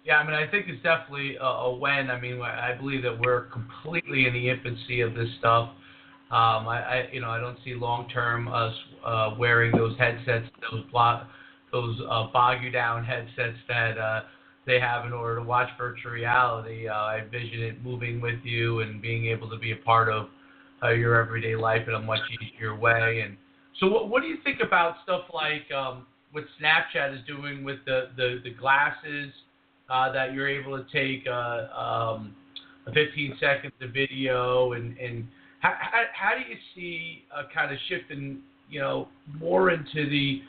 Yeah, 0.05 0.17
I 0.17 0.25
mean, 0.25 0.33
I 0.33 0.49
think 0.51 0.65
it's 0.67 0.83
definitely 0.83 1.37
a, 1.37 1.45
a 1.45 1.75
when. 1.75 2.11
I 2.11 2.19
mean, 2.19 2.41
I 2.41 2.75
believe 2.77 3.03
that 3.03 3.17
we're 3.19 3.45
completely 3.45 4.27
in 4.27 4.33
the 4.33 4.49
infancy 4.49 5.01
of 5.01 5.13
this 5.13 5.29
stuff. 5.39 5.69
Um, 6.29 6.67
I, 6.67 6.81
I, 6.81 7.09
you 7.11 7.21
know, 7.21 7.29
I 7.29 7.39
don't 7.39 7.57
see 7.63 7.73
long 7.73 8.09
term 8.09 8.47
us 8.47 8.73
uh, 9.05 9.35
wearing 9.37 9.71
those 9.71 9.97
headsets, 9.97 10.47
those 10.71 10.83
block, 10.91 11.27
those 11.71 11.99
uh, 12.09 12.27
bog 12.33 12.63
you 12.63 12.71
down 12.71 13.05
headsets 13.05 13.57
that 13.67 13.97
uh, 13.97 14.21
they 14.65 14.79
have 14.79 15.05
in 15.05 15.13
order 15.13 15.37
to 15.37 15.43
watch 15.43 15.69
virtual 15.77 16.11
reality. 16.11 16.87
Uh, 16.87 16.93
I 16.93 17.19
envision 17.19 17.61
it 17.61 17.83
moving 17.83 18.21
with 18.21 18.39
you 18.43 18.79
and 18.79 19.01
being 19.01 19.25
able 19.27 19.49
to 19.49 19.57
be 19.57 19.71
a 19.71 19.77
part 19.77 20.09
of 20.09 20.27
uh, 20.81 20.89
your 20.89 21.21
everyday 21.21 21.55
life 21.55 21.87
in 21.87 21.93
a 21.93 21.99
much 21.99 22.21
easier 22.41 22.75
way. 22.75 23.21
And 23.25 23.37
so, 23.79 23.87
what, 23.87 24.09
what 24.09 24.21
do 24.21 24.27
you 24.27 24.37
think 24.43 24.59
about 24.65 24.95
stuff 25.03 25.23
like 25.33 25.71
um, 25.71 26.05
what 26.31 26.45
Snapchat 26.61 27.13
is 27.13 27.19
doing 27.27 27.63
with 27.63 27.79
the 27.85 28.09
the, 28.15 28.39
the 28.43 28.51
glasses 28.51 29.31
uh, 29.89 30.11
that 30.11 30.33
you're 30.33 30.49
able 30.49 30.77
to 30.77 30.85
take 30.91 31.25
uh, 31.27 31.67
um, 31.77 32.35
a 32.87 32.91
15 32.91 33.37
seconds 33.39 33.73
of 33.81 33.91
video 33.91 34.73
and 34.73 34.97
and 34.97 35.27
how, 35.59 35.73
how, 35.79 36.03
how 36.13 36.31
do 36.35 36.49
you 36.49 36.57
see 36.75 37.23
a 37.35 37.53
kind 37.53 37.71
of 37.71 37.77
shifting 37.87 38.39
you 38.69 38.79
know 38.79 39.07
more 39.39 39.71
into 39.71 40.09
the 40.09 40.41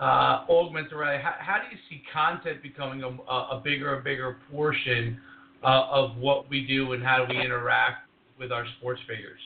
uh, 0.00 0.44
augmented 0.50 0.92
reality, 0.92 1.22
how, 1.22 1.34
how, 1.38 1.56
do 1.56 1.74
you 1.74 1.80
see 1.88 2.02
content 2.12 2.62
becoming 2.62 3.02
a, 3.02 3.32
a 3.32 3.60
bigger 3.64 3.94
and 3.94 4.04
bigger 4.04 4.36
portion 4.50 5.18
uh, 5.62 5.86
of 5.90 6.16
what 6.16 6.50
we 6.50 6.66
do 6.66 6.92
and 6.92 7.02
how 7.02 7.24
do 7.24 7.34
we 7.34 7.42
interact 7.42 8.08
with 8.38 8.52
our 8.52 8.66
sports 8.78 9.00
figures? 9.08 9.40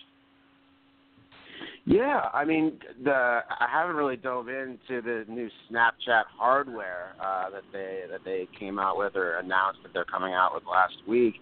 Yeah, 1.86 2.28
I 2.32 2.44
mean, 2.44 2.78
the 3.02 3.40
I 3.48 3.68
haven't 3.70 3.96
really 3.96 4.16
dove 4.16 4.48
into 4.48 5.00
the 5.02 5.24
new 5.28 5.48
Snapchat 5.70 6.24
hardware 6.38 7.14
uh, 7.20 7.50
that 7.50 7.62
they 7.72 8.02
that 8.10 8.20
they 8.24 8.48
came 8.58 8.78
out 8.78 8.98
with 8.98 9.16
or 9.16 9.38
announced 9.38 9.80
that 9.82 9.92
they're 9.94 10.04
coming 10.04 10.34
out 10.34 10.54
with 10.54 10.64
last 10.70 10.94
week. 11.08 11.34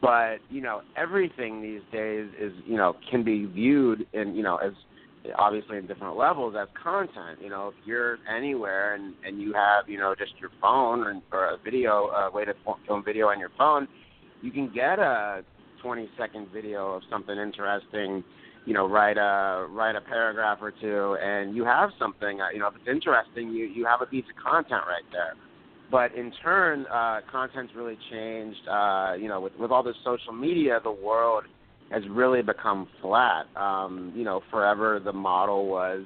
But 0.00 0.38
you 0.50 0.62
know, 0.62 0.82
everything 0.96 1.60
these 1.60 1.82
days 1.92 2.28
is 2.40 2.52
you 2.66 2.76
know 2.76 2.96
can 3.10 3.22
be 3.22 3.44
viewed 3.44 4.06
in 4.14 4.34
you 4.34 4.42
know 4.42 4.56
as 4.56 4.72
obviously 5.38 5.78
in 5.78 5.86
different 5.86 6.16
levels 6.16 6.54
as 6.60 6.68
content. 6.80 7.38
You 7.40 7.48
know, 7.48 7.68
if 7.68 7.74
you're 7.86 8.18
anywhere 8.34 8.94
and 8.94 9.14
and 9.26 9.40
you 9.40 9.52
have 9.54 9.88
you 9.88 9.98
know 9.98 10.14
just 10.14 10.32
your 10.40 10.50
phone 10.60 11.00
or, 11.00 11.20
or 11.32 11.44
a 11.54 11.56
video, 11.58 12.08
a 12.08 12.30
way 12.30 12.44
to 12.44 12.54
film 12.86 13.04
video 13.04 13.28
on 13.28 13.38
your 13.38 13.50
phone, 13.56 13.88
you 14.42 14.50
can 14.50 14.70
get 14.72 14.98
a 14.98 15.42
20 15.82 16.08
second 16.18 16.48
video 16.52 16.92
of 16.92 17.02
something 17.10 17.36
interesting. 17.36 18.24
You 18.66 18.72
know, 18.72 18.88
write 18.88 19.18
a 19.18 19.66
write 19.68 19.94
a 19.96 20.00
paragraph 20.00 20.58
or 20.60 20.72
two, 20.72 21.16
and 21.22 21.54
you 21.54 21.64
have 21.64 21.90
something. 21.98 22.40
Uh, 22.40 22.48
you 22.52 22.58
know, 22.58 22.68
if 22.68 22.74
it's 22.76 22.88
interesting, 22.88 23.50
you 23.50 23.66
you 23.66 23.84
have 23.84 24.00
a 24.00 24.06
piece 24.06 24.24
of 24.30 24.42
content 24.42 24.82
right 24.88 25.04
there. 25.12 25.34
But 25.90 26.14
in 26.14 26.32
turn, 26.42 26.86
uh, 26.86 27.20
content's 27.30 27.74
really 27.76 27.98
changed. 28.10 28.66
Uh, 28.66 29.14
you 29.18 29.28
know, 29.28 29.40
with 29.40 29.52
with 29.58 29.70
all 29.70 29.82
this 29.82 29.96
social 30.02 30.32
media, 30.32 30.80
the 30.82 30.90
world 30.90 31.44
has 31.94 32.02
really 32.10 32.42
become 32.42 32.88
flat. 33.00 33.46
Um, 33.56 34.12
you 34.16 34.24
know, 34.24 34.42
forever 34.50 35.00
the 35.02 35.12
model 35.12 35.68
was 35.68 36.02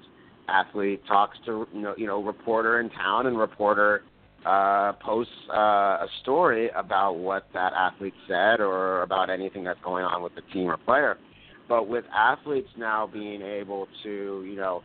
athlete 0.48 1.02
talks 1.06 1.36
to 1.46 1.66
you 1.72 1.80
know 1.80 1.94
you 1.96 2.06
know 2.06 2.22
reporter 2.22 2.80
in 2.80 2.90
town 2.90 3.26
and 3.26 3.38
reporter 3.38 4.02
uh, 4.46 4.92
posts 5.04 5.32
uh, 5.52 5.56
a 5.56 6.06
story 6.22 6.70
about 6.76 7.14
what 7.14 7.46
that 7.54 7.72
athlete 7.72 8.14
said 8.26 8.60
or 8.60 9.02
about 9.02 9.30
anything 9.30 9.64
that's 9.64 9.80
going 9.82 10.04
on 10.04 10.22
with 10.22 10.34
the 10.34 10.42
team 10.52 10.68
or 10.68 10.76
player. 10.76 11.16
But 11.68 11.88
with 11.88 12.04
athletes 12.14 12.68
now 12.78 13.06
being 13.10 13.42
able 13.42 13.88
to 14.04 14.44
you 14.46 14.56
know 14.56 14.82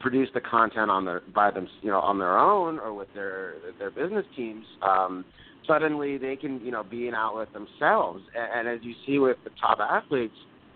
produce 0.00 0.28
the 0.34 0.40
content 0.40 0.90
on 0.90 1.04
their 1.04 1.22
by 1.34 1.50
them 1.50 1.66
you 1.82 1.90
know 1.90 2.00
on 2.00 2.18
their 2.18 2.38
own 2.38 2.78
or 2.78 2.92
with 2.92 3.08
their 3.14 3.54
their 3.78 3.90
business 3.90 4.26
teams. 4.36 4.64
Um, 4.82 5.24
suddenly 5.66 6.18
they 6.18 6.36
can 6.36 6.60
you 6.64 6.70
know 6.70 6.82
be 6.82 7.08
an 7.08 7.14
outlet 7.14 7.48
themselves. 7.52 8.22
And, 8.34 8.68
and 8.68 8.78
as 8.78 8.84
you 8.84 8.94
see 9.06 9.18
with 9.18 9.36
the 9.44 9.50
top 9.60 9.78
athletes, 9.80 10.34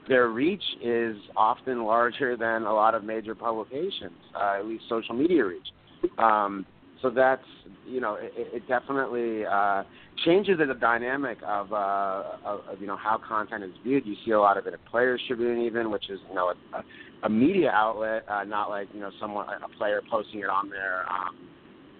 their 0.09 0.29
reach 0.29 0.63
is 0.83 1.17
often 1.37 1.85
larger 1.85 2.37
than 2.37 2.63
a 2.65 2.73
lot 2.73 2.95
of 2.95 3.05
major 3.05 3.35
publications, 3.35 4.19
uh, 4.35 4.59
at 4.59 4.67
least 4.67 4.85
social 4.89 5.15
media 5.15 5.45
reach. 5.45 5.69
Um, 6.19 6.67
so 7.03 7.11
that's 7.11 7.45
you 7.87 8.01
know 8.01 8.15
it, 8.15 8.33
it 8.37 8.69
definitely 8.69 9.45
uh, 9.45 9.85
changes 10.25 10.59
the 10.59 10.75
dynamic 10.75 11.39
of, 11.47 11.73
uh, 11.73 12.23
of, 12.45 12.61
of 12.69 12.81
you 12.81 12.87
know 12.87 12.97
how 12.97 13.19
content 13.27 13.65
is 13.65 13.71
viewed. 13.83 14.05
You 14.07 14.17
see 14.25 14.33
a 14.33 14.41
lot 14.41 14.57
of 14.57 14.67
it 14.67 14.75
at 14.75 14.85
Players 14.87 15.21
Tribune, 15.27 15.61
even, 15.63 15.91
which 15.91 16.11
is 16.11 16.19
you 16.29 16.35
know 16.35 16.53
a, 16.75 16.83
a 17.23 17.29
media 17.29 17.71
outlet, 17.71 18.25
uh, 18.29 18.45
not 18.45 18.69
like 18.69 18.89
you 18.93 19.01
know 19.01 19.11
someone 19.21 19.47
a 19.49 19.69
player 19.79 20.03
posting 20.11 20.41
it 20.41 20.51
on 20.51 20.69
their 20.71 21.11
um, 21.11 21.37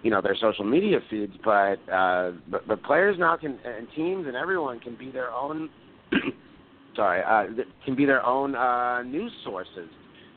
you 0.03 0.11
know 0.11 0.21
their 0.21 0.35
social 0.39 0.65
media 0.65 0.99
feeds. 1.09 1.33
But 1.43 1.77
uh, 1.91 2.31
but, 2.49 2.67
but 2.67 2.83
players 2.83 3.17
now 3.19 3.37
can 3.37 3.59
and 3.65 3.87
teams 3.95 4.27
and 4.27 4.35
everyone 4.35 4.79
can 4.79 4.95
be 4.95 5.11
their 5.11 5.31
own. 5.31 5.69
sorry, 6.95 7.23
uh, 7.23 7.63
can 7.85 7.95
be 7.95 8.05
their 8.05 8.25
own 8.25 8.55
uh, 8.55 9.03
news 9.03 9.31
sources. 9.43 9.89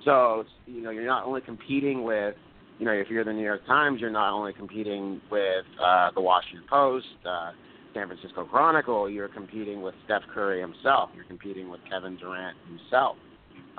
So 0.05 0.45
you 0.67 0.83
know 0.83 0.91
you're 0.91 1.07
not 1.07 1.25
only 1.25 1.41
competing 1.41 2.05
with 2.05 2.35
you 2.79 2.87
know, 2.87 2.93
if 2.93 3.09
you're 3.09 3.25
the 3.25 3.33
New 3.33 3.45
York 3.45 3.67
Times, 3.67 4.01
you're 4.01 4.11
not 4.11 4.33
only 4.33 4.53
competing 4.53 5.21
with 5.31 5.65
uh, 5.83 6.11
the 6.15 6.21
Washington 6.21 6.65
Post, 6.69 7.07
uh, 7.25 7.53
San 7.95 8.09
Francisco 8.09 8.45
Chronicle, 8.45 9.09
you're 9.09 9.29
competing 9.29 9.81
with 9.81 9.95
Steph 10.05 10.23
Curry 10.33 10.61
himself. 10.61 11.11
You're 11.15 11.25
competing 11.25 11.71
with 11.71 11.81
Kevin 11.89 12.17
Durant 12.17 12.57
himself. 12.69 13.17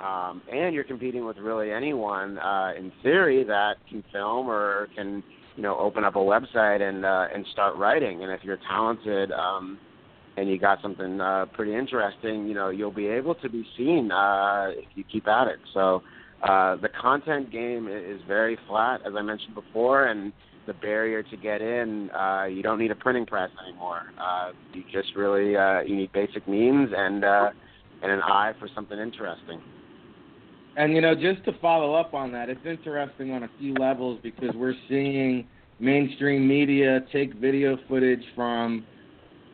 Um, 0.00 0.42
and 0.52 0.74
you're 0.74 0.84
competing 0.84 1.26
with 1.26 1.36
really 1.38 1.70
anyone, 1.70 2.38
uh, 2.38 2.72
in 2.78 2.92
theory, 3.02 3.44
that 3.44 3.74
can 3.88 4.02
film 4.12 4.48
or 4.48 4.88
can, 4.94 5.22
you 5.56 5.62
know, 5.62 5.78
open 5.78 6.04
up 6.04 6.16
a 6.16 6.20
website 6.20 6.82
and 6.82 7.04
uh, 7.04 7.26
and 7.34 7.46
start 7.52 7.76
writing. 7.76 8.22
And 8.22 8.30
if 8.30 8.40
you're 8.44 8.58
talented 8.68 9.32
um, 9.32 9.78
and 10.36 10.48
you 10.48 10.58
got 10.58 10.80
something 10.82 11.20
uh, 11.20 11.46
pretty 11.52 11.74
interesting, 11.74 12.46
you 12.46 12.54
know, 12.54 12.68
you'll 12.68 12.92
be 12.92 13.06
able 13.06 13.34
to 13.36 13.48
be 13.48 13.64
seen 13.76 14.12
uh, 14.12 14.68
if 14.70 14.88
you 14.94 15.04
keep 15.10 15.26
at 15.26 15.48
it. 15.48 15.58
So 15.72 16.02
uh, 16.42 16.76
the 16.76 16.88
content 17.00 17.50
game 17.50 17.88
is 17.88 18.20
very 18.28 18.58
flat, 18.68 19.00
as 19.06 19.14
I 19.16 19.22
mentioned 19.22 19.54
before, 19.54 20.06
and 20.06 20.32
the 20.66 20.74
barrier 20.74 21.22
to 21.22 21.36
get 21.36 21.62
in, 21.62 22.10
uh, 22.10 22.44
you 22.44 22.62
don't 22.62 22.78
need 22.78 22.90
a 22.90 22.94
printing 22.94 23.24
press 23.24 23.50
anymore. 23.66 24.02
Uh, 24.20 24.50
you 24.74 24.82
just 24.92 25.14
really 25.16 25.56
uh, 25.56 25.80
you 25.80 25.96
need 25.96 26.12
basic 26.12 26.46
means 26.46 26.90
and 26.94 27.24
uh, 27.24 27.50
and 28.02 28.12
an 28.12 28.20
eye 28.20 28.52
for 28.58 28.68
something 28.74 28.98
interesting. 28.98 29.60
And 30.76 30.94
you 30.94 31.00
know, 31.00 31.14
just 31.14 31.42
to 31.46 31.58
follow 31.60 31.94
up 31.94 32.12
on 32.12 32.30
that, 32.32 32.50
it's 32.50 32.64
interesting 32.66 33.32
on 33.32 33.44
a 33.44 33.50
few 33.58 33.72
levels 33.74 34.20
because 34.22 34.54
we're 34.54 34.74
seeing 34.88 35.46
mainstream 35.80 36.46
media 36.46 37.00
take 37.12 37.34
video 37.34 37.78
footage 37.88 38.22
from 38.34 38.84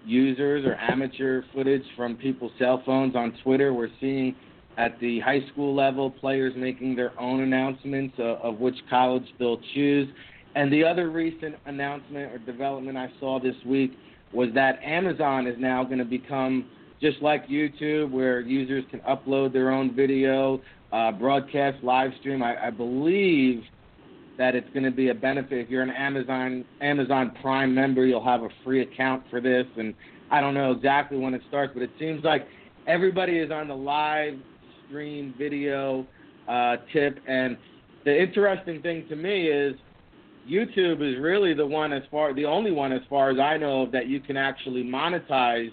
users 0.05 0.65
or 0.65 0.75
amateur 0.75 1.43
footage 1.55 1.85
from 1.97 2.17
people's 2.17 2.51
cell 2.59 2.83
phones 2.85 3.15
on 3.15 3.33
Twitter. 3.45 3.73
We're 3.73 3.89
seeing 4.01 4.35
at 4.79 4.99
the 4.99 5.21
high 5.21 5.47
school 5.53 5.77
level, 5.77 6.11
players 6.11 6.55
making 6.57 6.97
their 6.97 7.19
own 7.21 7.43
announcements 7.43 8.17
of, 8.19 8.39
of 8.39 8.59
which 8.59 8.77
college 8.91 9.25
they'll 9.39 9.61
choose. 9.75 10.09
And 10.57 10.73
the 10.73 10.83
other 10.83 11.11
recent 11.11 11.55
announcement 11.67 12.33
or 12.33 12.39
development 12.39 12.99
I 12.99 13.11
saw 13.21 13.39
this 13.39 13.55
week 13.65 13.93
was 14.33 14.49
that 14.55 14.83
Amazon 14.83 15.47
is 15.47 15.55
now 15.59 15.85
going 15.85 15.99
to 15.99 16.05
become 16.05 16.67
just 17.01 17.21
like 17.21 17.49
YouTube, 17.49 18.11
where 18.11 18.41
users 18.41 18.85
can 18.91 19.01
upload 19.01 19.53
their 19.53 19.71
own 19.71 19.95
video, 19.95 20.61
uh, 20.93 21.13
broadcast, 21.13 21.83
live 21.83 22.11
stream. 22.21 22.43
I, 22.43 22.67
I 22.67 22.71
believe 22.71 23.63
that 24.39 24.55
it's 24.55 24.69
going 24.71 24.85
to 24.85 24.91
be 24.91 25.09
a 25.09 25.15
benefit 25.15 25.59
if 25.59 25.71
you're 25.71 25.83
an 25.83 25.91
Amazon 25.91 26.65
Amazon 26.81 27.33
Prime 27.41 27.75
member. 27.75 28.05
You'll 28.05 28.25
have 28.25 28.43
a 28.43 28.49
free 28.65 28.83
account 28.83 29.25
for 29.31 29.41
this, 29.41 29.67
and 29.77 29.95
I 30.31 30.41
don't 30.41 30.55
know 30.55 30.73
exactly 30.73 31.19
when 31.19 31.35
it 31.35 31.43
starts, 31.49 31.73
but 31.75 31.83
it 31.83 31.91
seems 31.99 32.25
like 32.25 32.47
everybody 32.87 33.39
is 33.39 33.51
on 33.51 33.69
the 33.69 33.77
live 33.77 34.35
stream 34.87 35.35
video 35.39 36.07
uh, 36.49 36.77
tip. 36.93 37.19
And 37.27 37.57
the 38.05 38.21
interesting 38.21 38.83
thing 38.83 39.07
to 39.09 39.17
me 39.17 39.49
is 39.49 39.75
YouTube 40.51 41.01
is 41.03 41.21
really 41.21 41.55
the 41.55 41.67
one 41.67 41.93
as 41.93 42.03
far 42.11 42.35
the 42.35 42.45
only 42.45 42.73
one 42.73 42.93
as 42.93 43.03
far 43.09 43.31
as 43.31 43.39
I 43.39 43.57
know 43.57 43.89
that 43.93 44.09
you 44.09 44.21
can 44.21 44.37
actually 44.37 44.83
monetize 44.83 45.71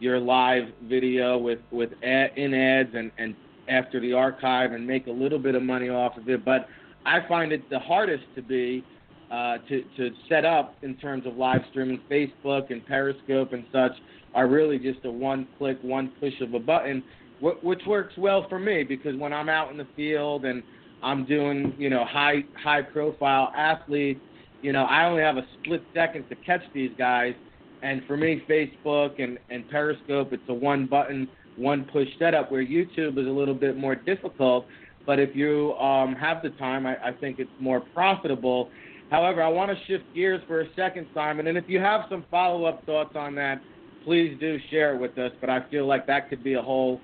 your 0.00 0.18
live 0.18 0.64
video 0.84 1.38
with 1.38 1.60
with 1.70 1.90
ad, 2.02 2.32
in 2.36 2.54
ads 2.54 2.90
and 2.94 3.10
and 3.18 3.34
after 3.68 4.00
the 4.00 4.12
archive 4.12 4.72
and 4.72 4.86
make 4.86 5.06
a 5.06 5.10
little 5.10 5.38
bit 5.38 5.54
of 5.54 5.62
money 5.62 5.88
off 5.88 6.16
of 6.16 6.28
it. 6.28 6.44
But 6.44 6.68
I 7.06 7.20
find 7.28 7.52
it 7.52 7.68
the 7.70 7.78
hardest 7.78 8.24
to 8.34 8.42
be 8.42 8.84
uh, 9.30 9.58
to 9.68 9.82
to 9.96 10.10
set 10.28 10.44
up 10.44 10.76
in 10.82 10.94
terms 10.96 11.26
of 11.26 11.36
live 11.36 11.60
streaming. 11.70 12.00
Facebook 12.10 12.70
and 12.70 12.84
Periscope 12.86 13.52
and 13.52 13.64
such 13.72 13.92
are 14.34 14.46
really 14.46 14.78
just 14.78 15.04
a 15.04 15.10
one 15.10 15.46
click, 15.58 15.78
one 15.82 16.12
push 16.20 16.40
of 16.40 16.54
a 16.54 16.58
button 16.58 17.02
which 17.40 17.80
works 17.86 18.14
well 18.16 18.46
for 18.48 18.58
me 18.58 18.82
because 18.82 19.16
when 19.16 19.32
I'm 19.32 19.48
out 19.48 19.70
in 19.70 19.76
the 19.76 19.86
field 19.96 20.44
and 20.44 20.62
I'm 21.02 21.24
doing, 21.24 21.74
you 21.78 21.90
know, 21.90 22.04
high 22.04 22.44
high 22.62 22.82
profile 22.82 23.52
athletes, 23.56 24.20
you 24.62 24.72
know, 24.72 24.84
I 24.84 25.04
only 25.04 25.22
have 25.22 25.36
a 25.36 25.46
split 25.60 25.82
second 25.94 26.28
to 26.30 26.34
catch 26.34 26.62
these 26.74 26.90
guys. 26.98 27.34
And 27.82 28.02
for 28.06 28.16
me, 28.16 28.42
Facebook 28.48 29.22
and, 29.22 29.38
and 29.50 29.68
Periscope, 29.70 30.32
it's 30.32 30.42
a 30.48 30.54
one 30.54 30.86
button, 30.86 31.28
one 31.58 31.84
push 31.84 32.08
setup 32.18 32.50
where 32.50 32.64
YouTube 32.64 33.18
is 33.18 33.26
a 33.26 33.30
little 33.30 33.54
bit 33.54 33.76
more 33.76 33.94
difficult. 33.94 34.66
But 35.06 35.18
if 35.18 35.34
you 35.34 35.74
um, 35.74 36.14
have 36.14 36.42
the 36.42 36.50
time, 36.50 36.86
I, 36.86 36.96
I 37.08 37.12
think 37.12 37.38
it's 37.38 37.50
more 37.58 37.80
profitable. 37.80 38.70
However, 39.10 39.42
I 39.42 39.48
want 39.48 39.70
to 39.70 39.84
shift 39.86 40.04
gears 40.14 40.42
for 40.46 40.60
a 40.60 40.66
second, 40.76 41.06
Simon. 41.14 41.46
And 41.46 41.56
if 41.56 41.64
you 41.66 41.80
have 41.80 42.02
some 42.10 42.24
follow 42.30 42.64
up 42.64 42.84
thoughts 42.84 43.16
on 43.16 43.34
that, 43.36 43.62
please 44.04 44.36
do 44.38 44.58
share 44.70 44.94
it 44.94 45.00
with 45.00 45.16
us. 45.18 45.32
But 45.40 45.50
I 45.50 45.68
feel 45.70 45.86
like 45.86 46.06
that 46.06 46.28
could 46.28 46.44
be 46.44 46.54
a 46.54 46.62
whole 46.62 47.00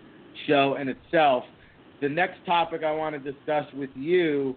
show 0.47 0.77
in 0.81 0.89
itself. 0.89 1.45
The 2.01 2.09
next 2.09 2.45
topic 2.45 2.83
I 2.85 2.93
want 2.93 3.15
to 3.15 3.33
discuss 3.33 3.65
with 3.73 3.91
you 3.95 4.55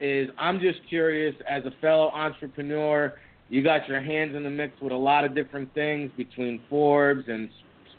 is 0.00 0.28
I'm 0.38 0.60
just 0.60 0.78
curious, 0.88 1.34
as 1.48 1.64
a 1.64 1.72
fellow 1.80 2.10
entrepreneur, 2.10 3.14
you 3.48 3.62
got 3.62 3.88
your 3.88 4.00
hands 4.00 4.36
in 4.36 4.42
the 4.42 4.50
mix 4.50 4.80
with 4.80 4.92
a 4.92 4.96
lot 4.96 5.24
of 5.24 5.34
different 5.34 5.72
things 5.74 6.10
between 6.16 6.60
Forbes 6.68 7.24
and 7.28 7.48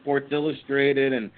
Sports 0.05 0.27
Illustrated 0.31 1.13
and 1.13 1.31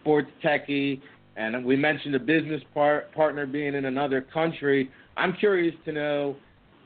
Sports 0.00 0.30
Techie, 0.42 1.02
and 1.36 1.62
we 1.62 1.76
mentioned 1.76 2.14
a 2.14 2.18
business 2.18 2.62
par- 2.72 3.04
partner 3.14 3.44
being 3.44 3.74
in 3.74 3.84
another 3.84 4.22
country. 4.22 4.90
I'm 5.18 5.34
curious 5.34 5.74
to 5.84 5.92
know 5.92 6.36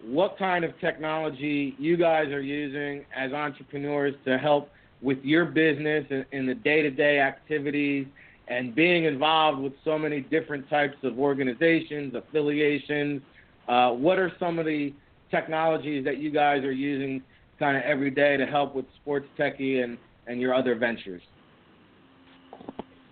what 0.05 0.37
kind 0.37 0.65
of 0.65 0.73
technology 0.81 1.77
you 1.79 1.97
guys 1.97 2.29
are 2.29 2.41
using 2.41 3.05
as 3.17 3.33
entrepreneurs 3.33 4.15
to 4.25 4.37
help 4.37 4.71
with 5.01 5.19
your 5.23 5.45
business 5.45 6.05
and 6.11 6.25
in 6.33 6.45
the 6.47 6.57
day-to-day 6.57 7.21
activities 7.21 8.09
and 8.49 8.75
being 8.75 9.05
involved 9.05 9.61
with 9.61 9.75
so 9.85 9.97
many 9.97 10.21
different 10.21 10.69
types 10.69 10.97
of 11.05 11.21
organizations, 11.21 12.17
affiliations, 12.17 13.23
uh, 13.69 13.91
what 13.91 14.19
are 14.19 14.33
some 14.41 14.59
of 14.59 14.67
the 14.67 14.93
technologies 15.31 16.05
that 16.05 16.19
you 16.19 16.31
guys 16.33 16.65
are 16.65 16.73
using 16.73 17.23
kind 17.61 17.77
of 17.77 17.85
every 17.85 18.11
day 18.11 18.37
to 18.37 18.47
help 18.47 18.75
with 18.75 18.87
sports 19.01 19.29
techie 19.39 19.85
and, 19.85 19.99
and 20.29 20.41
your 20.41 20.55
other 20.55 20.77
ventures? 20.77 21.23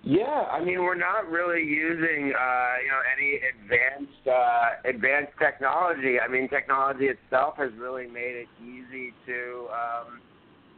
Yeah, 0.04 0.46
I 0.52 0.62
mean 0.62 0.82
we're 0.82 0.94
not 0.94 1.28
really 1.28 1.64
using 1.64 2.32
uh, 2.32 2.74
you 2.80 2.90
know 2.90 3.02
any 3.16 3.40
advanced 3.50 4.28
uh, 4.28 4.88
advanced 4.88 5.32
technology. 5.36 6.20
I 6.20 6.28
mean 6.28 6.48
technology 6.48 7.06
itself 7.06 7.54
has 7.56 7.70
really 7.76 8.06
made 8.06 8.36
it 8.36 8.48
easy 8.62 9.12
to 9.26 9.66
um, 9.72 10.20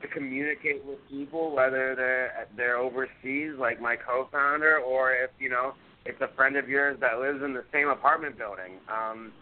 to 0.00 0.08
communicate 0.08 0.82
with 0.86 0.96
people, 1.10 1.54
whether 1.54 1.94
they're 1.94 2.48
they're 2.56 2.78
overseas, 2.78 3.52
like 3.58 3.82
my 3.82 3.96
co-founder, 3.96 4.78
or 4.78 5.12
if 5.12 5.30
you 5.38 5.50
know 5.50 5.74
it's 6.06 6.20
a 6.22 6.34
friend 6.34 6.56
of 6.56 6.66
yours 6.66 6.96
that 7.00 7.18
lives 7.20 7.42
in 7.44 7.52
the 7.52 7.64
same 7.70 7.88
apartment 7.88 8.38
building. 8.38 8.80
Um, 8.88 9.32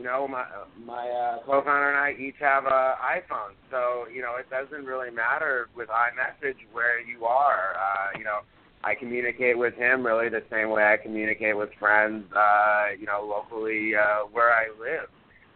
you 0.00 0.06
know, 0.06 0.26
my 0.26 0.46
my 0.82 1.08
uh, 1.08 1.44
co-founder 1.44 1.90
and 1.90 1.98
I 1.98 2.18
each 2.18 2.36
have 2.40 2.64
a 2.64 2.96
iPhone, 3.04 3.52
so 3.70 4.08
you 4.08 4.22
know 4.22 4.36
it 4.36 4.48
doesn't 4.48 4.86
really 4.86 5.10
matter 5.10 5.68
with 5.76 5.90
iMessage 5.90 6.56
where 6.72 6.98
you 7.00 7.26
are. 7.26 7.76
Uh, 7.76 8.18
you 8.18 8.24
know, 8.24 8.40
I 8.82 8.94
communicate 8.94 9.58
with 9.58 9.74
him 9.74 10.04
really 10.04 10.30
the 10.30 10.42
same 10.50 10.70
way 10.70 10.84
I 10.84 10.96
communicate 10.96 11.54
with 11.54 11.68
friends. 11.78 12.24
Uh, 12.32 12.96
you 12.98 13.04
know, 13.04 13.28
locally 13.28 13.92
uh, 13.94 14.24
where 14.32 14.54
I 14.54 14.68
live 14.80 15.10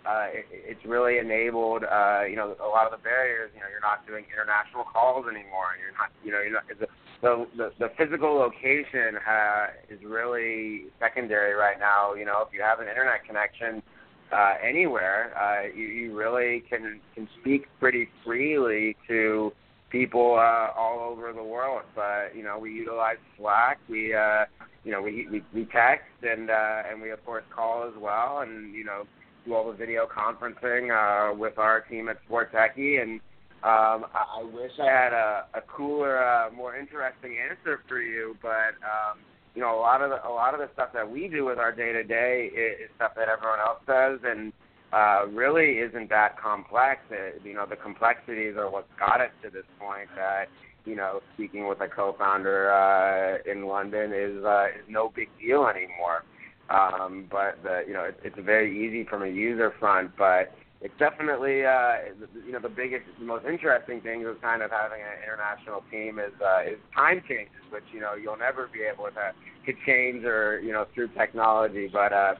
uh, 0.06 0.28
it, 0.32 0.46
it's 0.52 0.84
really 0.84 1.18
enabled, 1.18 1.84
uh, 1.84 2.22
you 2.28 2.36
know, 2.36 2.54
a 2.60 2.68
lot 2.68 2.84
of 2.84 2.92
the 2.92 3.02
barriers. 3.02 3.50
You 3.54 3.60
know, 3.60 3.68
you're 3.70 3.80
not 3.80 4.06
doing 4.06 4.24
international 4.28 4.84
calls 4.84 5.24
anymore. 5.24 5.76
You're 5.80 5.96
not, 5.96 6.12
you 6.24 6.32
know, 6.32 6.40
you're 6.40 6.52
not. 6.52 6.68
The, 6.68 6.88
the 7.56 7.72
the, 7.78 7.88
physical 7.96 8.34
location 8.36 9.16
uh, 9.16 9.66
is 9.88 9.98
really 10.04 10.92
secondary 11.00 11.54
right 11.54 11.78
now. 11.80 12.12
You 12.12 12.26
know, 12.26 12.44
if 12.46 12.52
you 12.52 12.60
have 12.60 12.80
an 12.80 12.88
internet 12.88 13.24
connection 13.24 13.82
anywhere, 14.62 15.32
uh, 15.36 15.66
you, 15.76 15.86
you 15.86 16.16
really 16.16 16.64
can 16.68 17.00
can 17.14 17.28
speak 17.40 17.66
pretty 17.80 18.08
freely 18.24 18.96
to 19.08 19.52
people 19.90 20.34
uh, 20.34 20.70
all 20.76 21.00
over 21.00 21.32
the 21.32 21.42
world. 21.42 21.82
But 21.94 22.36
you 22.36 22.42
know, 22.42 22.58
we 22.58 22.72
utilize 22.72 23.16
Slack. 23.38 23.78
We 23.88 24.14
uh, 24.14 24.44
you 24.84 24.92
know, 24.92 25.00
we 25.02 25.26
we, 25.30 25.42
we 25.54 25.64
text 25.66 26.06
and 26.22 26.50
uh, 26.50 26.82
and 26.90 27.00
we 27.00 27.10
of 27.10 27.24
course 27.24 27.44
call 27.54 27.84
as 27.84 27.94
well. 27.98 28.40
And 28.40 28.74
you 28.74 28.84
know 28.84 29.04
do 29.44 29.54
all 29.54 29.70
the 29.70 29.76
video 29.76 30.06
conferencing 30.06 30.90
uh, 30.90 31.34
with 31.34 31.58
our 31.58 31.82
team 31.82 32.08
at 32.08 32.16
Sport 32.24 32.52
Techie, 32.52 33.02
and 33.02 33.20
um, 33.62 34.06
I, 34.14 34.40
I 34.40 34.42
wish 34.42 34.72
I 34.80 34.86
had 34.86 35.12
a, 35.12 35.46
a 35.54 35.60
cooler, 35.62 36.22
uh, 36.22 36.50
more 36.50 36.76
interesting 36.76 37.36
answer 37.38 37.80
for 37.88 38.00
you, 38.00 38.36
but 38.42 38.74
um, 38.82 39.18
you 39.54 39.62
know, 39.62 39.78
a 39.78 39.80
lot 39.80 40.02
of 40.02 40.10
the, 40.10 40.26
a 40.26 40.30
lot 40.30 40.54
of 40.54 40.60
the 40.60 40.68
stuff 40.74 40.90
that 40.94 41.08
we 41.08 41.28
do 41.28 41.44
with 41.44 41.58
our 41.58 41.72
day 41.72 41.92
to 41.92 42.02
day 42.02 42.50
is 42.54 42.90
stuff 42.96 43.12
that 43.16 43.28
everyone 43.28 43.60
else 43.60 43.80
does, 43.86 44.20
and 44.24 44.52
uh, 44.92 45.26
really 45.28 45.78
isn't 45.78 46.08
that 46.10 46.40
complex. 46.40 47.00
It, 47.10 47.42
you 47.44 47.54
know, 47.54 47.66
the 47.68 47.76
complexities 47.76 48.56
are 48.56 48.70
what 48.70 48.86
got 48.98 49.20
us 49.20 49.30
to 49.42 49.50
this 49.50 49.64
point. 49.78 50.08
That 50.16 50.46
you 50.84 50.96
know, 50.96 51.20
speaking 51.34 51.68
with 51.68 51.80
a 51.80 51.88
co-founder 51.88 52.72
uh, 52.72 53.50
in 53.50 53.66
London 53.66 54.12
is 54.12 54.44
uh, 54.44 54.66
is 54.66 54.84
no 54.88 55.12
big 55.14 55.28
deal 55.40 55.66
anymore. 55.66 56.24
Um, 56.70 57.26
but 57.30 57.62
the, 57.62 57.82
you 57.86 57.92
know, 57.92 58.04
it, 58.04 58.18
it's 58.24 58.38
very 58.40 58.86
easy 58.86 59.04
from 59.08 59.22
a 59.22 59.28
user 59.28 59.72
front, 59.78 60.12
but 60.16 60.54
it's 60.84 60.94
definitely 60.98 61.64
uh, 61.64 62.12
you 62.46 62.52
know 62.52 62.60
the 62.60 62.68
biggest, 62.68 63.04
the 63.18 63.24
most 63.24 63.46
interesting 63.46 64.02
thing 64.02 64.20
is 64.20 64.36
kind 64.42 64.60
of 64.60 64.70
having 64.70 65.00
an 65.00 65.16
international 65.24 65.82
team 65.90 66.18
is 66.18 66.36
uh, 66.44 66.60
is 66.70 66.78
time 66.94 67.22
changes, 67.26 67.56
which 67.72 67.84
you 67.90 68.00
know 68.00 68.12
you'll 68.14 68.36
never 68.36 68.68
be 68.68 68.80
able 68.84 69.06
to 69.06 69.32
to 69.64 69.72
change 69.86 70.24
or 70.24 70.60
you 70.60 70.72
know 70.72 70.84
through 70.94 71.08
technology, 71.16 71.88
but 71.90 72.12
uh, 72.12 72.34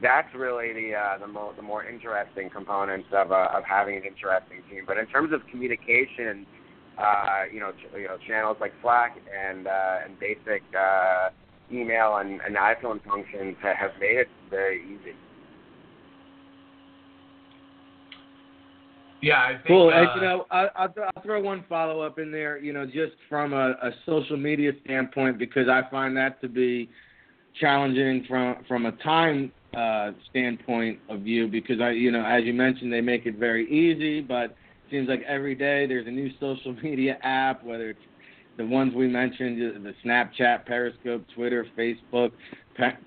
that's 0.00 0.34
really 0.34 0.72
the 0.72 0.96
uh, 0.96 1.18
the, 1.18 1.26
mo- 1.26 1.52
the 1.54 1.62
more 1.62 1.84
interesting 1.84 2.48
components 2.48 3.08
of 3.12 3.32
uh, 3.32 3.48
of 3.52 3.64
having 3.68 3.96
an 3.98 4.04
interesting 4.04 4.62
team. 4.70 4.84
But 4.86 4.96
in 4.96 5.04
terms 5.06 5.34
of 5.34 5.42
communication, 5.50 6.46
uh, 6.96 7.44
you 7.52 7.60
know, 7.60 7.72
ch- 7.72 7.92
you 7.94 8.08
know, 8.08 8.16
channels 8.26 8.56
like 8.62 8.72
Slack 8.80 9.18
and 9.28 9.66
uh, 9.66 9.98
and 10.06 10.18
basic 10.18 10.62
uh, 10.72 11.28
email 11.70 12.16
and, 12.16 12.40
and 12.40 12.56
iPhone 12.56 13.04
functions 13.04 13.56
have 13.62 13.92
made 14.00 14.16
it 14.24 14.28
very 14.48 14.82
easy. 14.84 15.12
Yeah, 19.22 19.36
I 19.36 19.52
think, 19.52 19.66
Cool. 19.66 19.88
Uh, 19.88 19.92
and, 19.92 20.08
you 20.16 20.20
know, 20.22 20.46
I, 20.50 20.68
I'll, 20.76 20.94
I'll 21.16 21.22
throw 21.22 21.40
one 21.40 21.64
follow 21.68 22.00
up 22.00 22.18
in 22.18 22.30
there. 22.30 22.58
You 22.58 22.72
know, 22.72 22.86
just 22.86 23.12
from 23.28 23.52
a, 23.52 23.70
a 23.82 23.90
social 24.06 24.36
media 24.36 24.72
standpoint, 24.84 25.38
because 25.38 25.68
I 25.68 25.82
find 25.90 26.16
that 26.16 26.40
to 26.40 26.48
be 26.48 26.88
challenging 27.60 28.24
from 28.28 28.64
from 28.66 28.86
a 28.86 28.92
time 28.92 29.52
uh, 29.74 30.12
standpoint 30.30 31.00
of 31.08 31.20
view. 31.20 31.48
Because 31.48 31.80
I, 31.80 31.90
you 31.90 32.10
know, 32.10 32.24
as 32.24 32.44
you 32.44 32.54
mentioned, 32.54 32.92
they 32.92 33.00
make 33.00 33.26
it 33.26 33.36
very 33.36 33.70
easy, 33.70 34.20
but 34.20 34.44
it 34.44 34.56
seems 34.90 35.08
like 35.08 35.22
every 35.22 35.54
day 35.54 35.86
there's 35.86 36.06
a 36.06 36.10
new 36.10 36.30
social 36.40 36.74
media 36.82 37.18
app, 37.22 37.62
whether 37.64 37.90
it's 37.90 38.00
the 38.56 38.66
ones 38.66 38.94
we 38.94 39.08
mentioned, 39.08 39.84
the 39.84 39.94
Snapchat, 40.04 40.66
Periscope, 40.66 41.24
Twitter, 41.34 41.66
Facebook, 41.78 42.32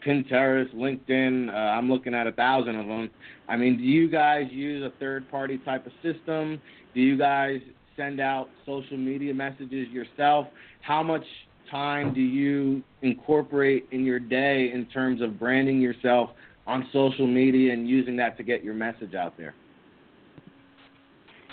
Pinterest, 0.05 0.73
LinkedIn. 0.75 1.49
Uh, 1.49 1.51
I'm 1.51 1.89
looking 1.89 2.13
at 2.13 2.27
a 2.27 2.31
thousand 2.31 2.75
of 2.75 2.88
them. 2.88 3.09
I 3.47 3.57
mean, 3.57 3.77
do 3.77 3.83
you 3.83 4.09
guys 4.09 4.45
use 4.51 4.83
a 4.83 4.97
third 4.99 5.29
party 5.29 5.57
type 5.59 5.86
of 5.86 5.91
system? 6.01 6.62
Do 6.93 7.01
you 7.01 7.17
guys 7.17 7.59
send 7.95 8.19
out 8.19 8.49
social 8.65 8.97
media 8.97 9.33
messages 9.33 9.88
yourself? 9.89 10.47
How 10.81 11.03
much 11.03 11.23
time 11.69 12.13
do 12.13 12.21
you 12.21 12.83
incorporate 13.01 13.88
in 13.91 14.05
your 14.05 14.19
day 14.19 14.71
in 14.73 14.86
terms 14.88 15.21
of 15.21 15.39
branding 15.39 15.81
yourself 15.81 16.29
on 16.67 16.88
social 16.93 17.27
media 17.27 17.73
and 17.73 17.88
using 17.88 18.15
that 18.17 18.38
to 18.38 18.43
get 18.43 18.63
your 18.63 18.73
message 18.73 19.15
out 19.15 19.38
there? 19.38 19.53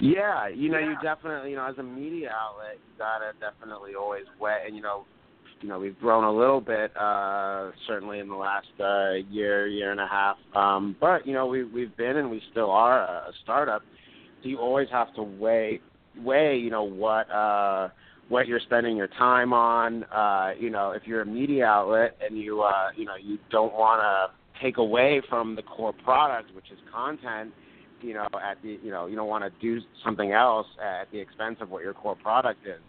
Yeah, 0.01 0.49
you 0.49 0.71
know, 0.71 0.79
you 0.79 0.95
definitely, 1.03 1.51
you 1.51 1.57
know, 1.57 1.67
as 1.67 1.77
a 1.77 1.83
media 1.83 2.33
outlet, 2.35 2.79
you 2.79 2.99
gotta 2.99 3.33
definitely 3.39 3.95
always 3.95 4.25
wet, 4.41 4.63
and 4.67 4.75
you 4.75 4.81
know, 4.81 5.05
you 5.61 5.69
know, 5.69 5.79
we've 5.79 5.99
grown 5.99 6.25
a 6.25 6.33
little 6.33 6.61
bit, 6.61 6.97
uh, 6.97 7.71
certainly 7.87 8.19
in 8.19 8.29
the 8.29 8.35
last 8.35 8.69
uh, 8.81 9.13
year, 9.31 9.67
year 9.67 9.91
and 9.91 10.01
a 10.01 10.07
half. 10.07 10.37
Um, 10.55 10.97
but 11.01 11.27
you 11.27 11.35
know, 11.35 11.47
we 11.47 11.65
we've 11.65 11.95
been 11.97 12.17
and 12.17 12.31
we 12.31 12.43
still 12.51 12.71
are 12.71 13.03
a 13.03 13.33
startup, 13.43 13.83
so 14.43 14.49
you 14.49 14.59
always 14.59 14.89
have 14.91 15.15
to 15.15 15.23
weigh 15.23 15.81
weigh, 16.23 16.57
you 16.57 16.71
know, 16.71 16.85
what 16.85 17.31
uh, 17.31 17.89
what 18.29 18.47
you're 18.47 18.61
spending 18.61 18.97
your 18.97 19.09
time 19.09 19.53
on. 19.53 20.05
Uh, 20.05 20.53
you 20.59 20.71
know, 20.71 20.93
if 20.93 21.03
you're 21.07 21.23
a 21.23 21.27
media 21.27 21.67
outlet 21.67 22.17
and 22.25 22.39
you 22.39 22.63
uh, 22.63 22.89
you 22.97 23.05
know 23.05 23.17
you 23.21 23.39
don't 23.51 23.75
want 23.75 24.01
to 24.01 24.63
take 24.63 24.79
away 24.79 25.23
from 25.29 25.57
the 25.57 25.63
core 25.63 25.93
product, 25.93 26.55
which 26.55 26.71
is 26.71 26.79
content 26.93 27.53
you 28.03 28.15
know, 28.15 28.27
at 28.43 28.61
the 28.63 28.79
you 28.83 28.91
know, 28.91 29.07
you 29.07 29.17
don't 29.17 29.29
want 29.29 29.45
to 29.45 29.51
do 29.61 29.85
something 30.05 30.33
else 30.33 30.67
at 30.83 31.11
the 31.13 31.19
expense 31.19 31.57
of 31.61 31.71
what 31.71 31.83
your 31.83 31.95
core 31.95 32.17
product 32.17 32.67
is. 32.67 32.81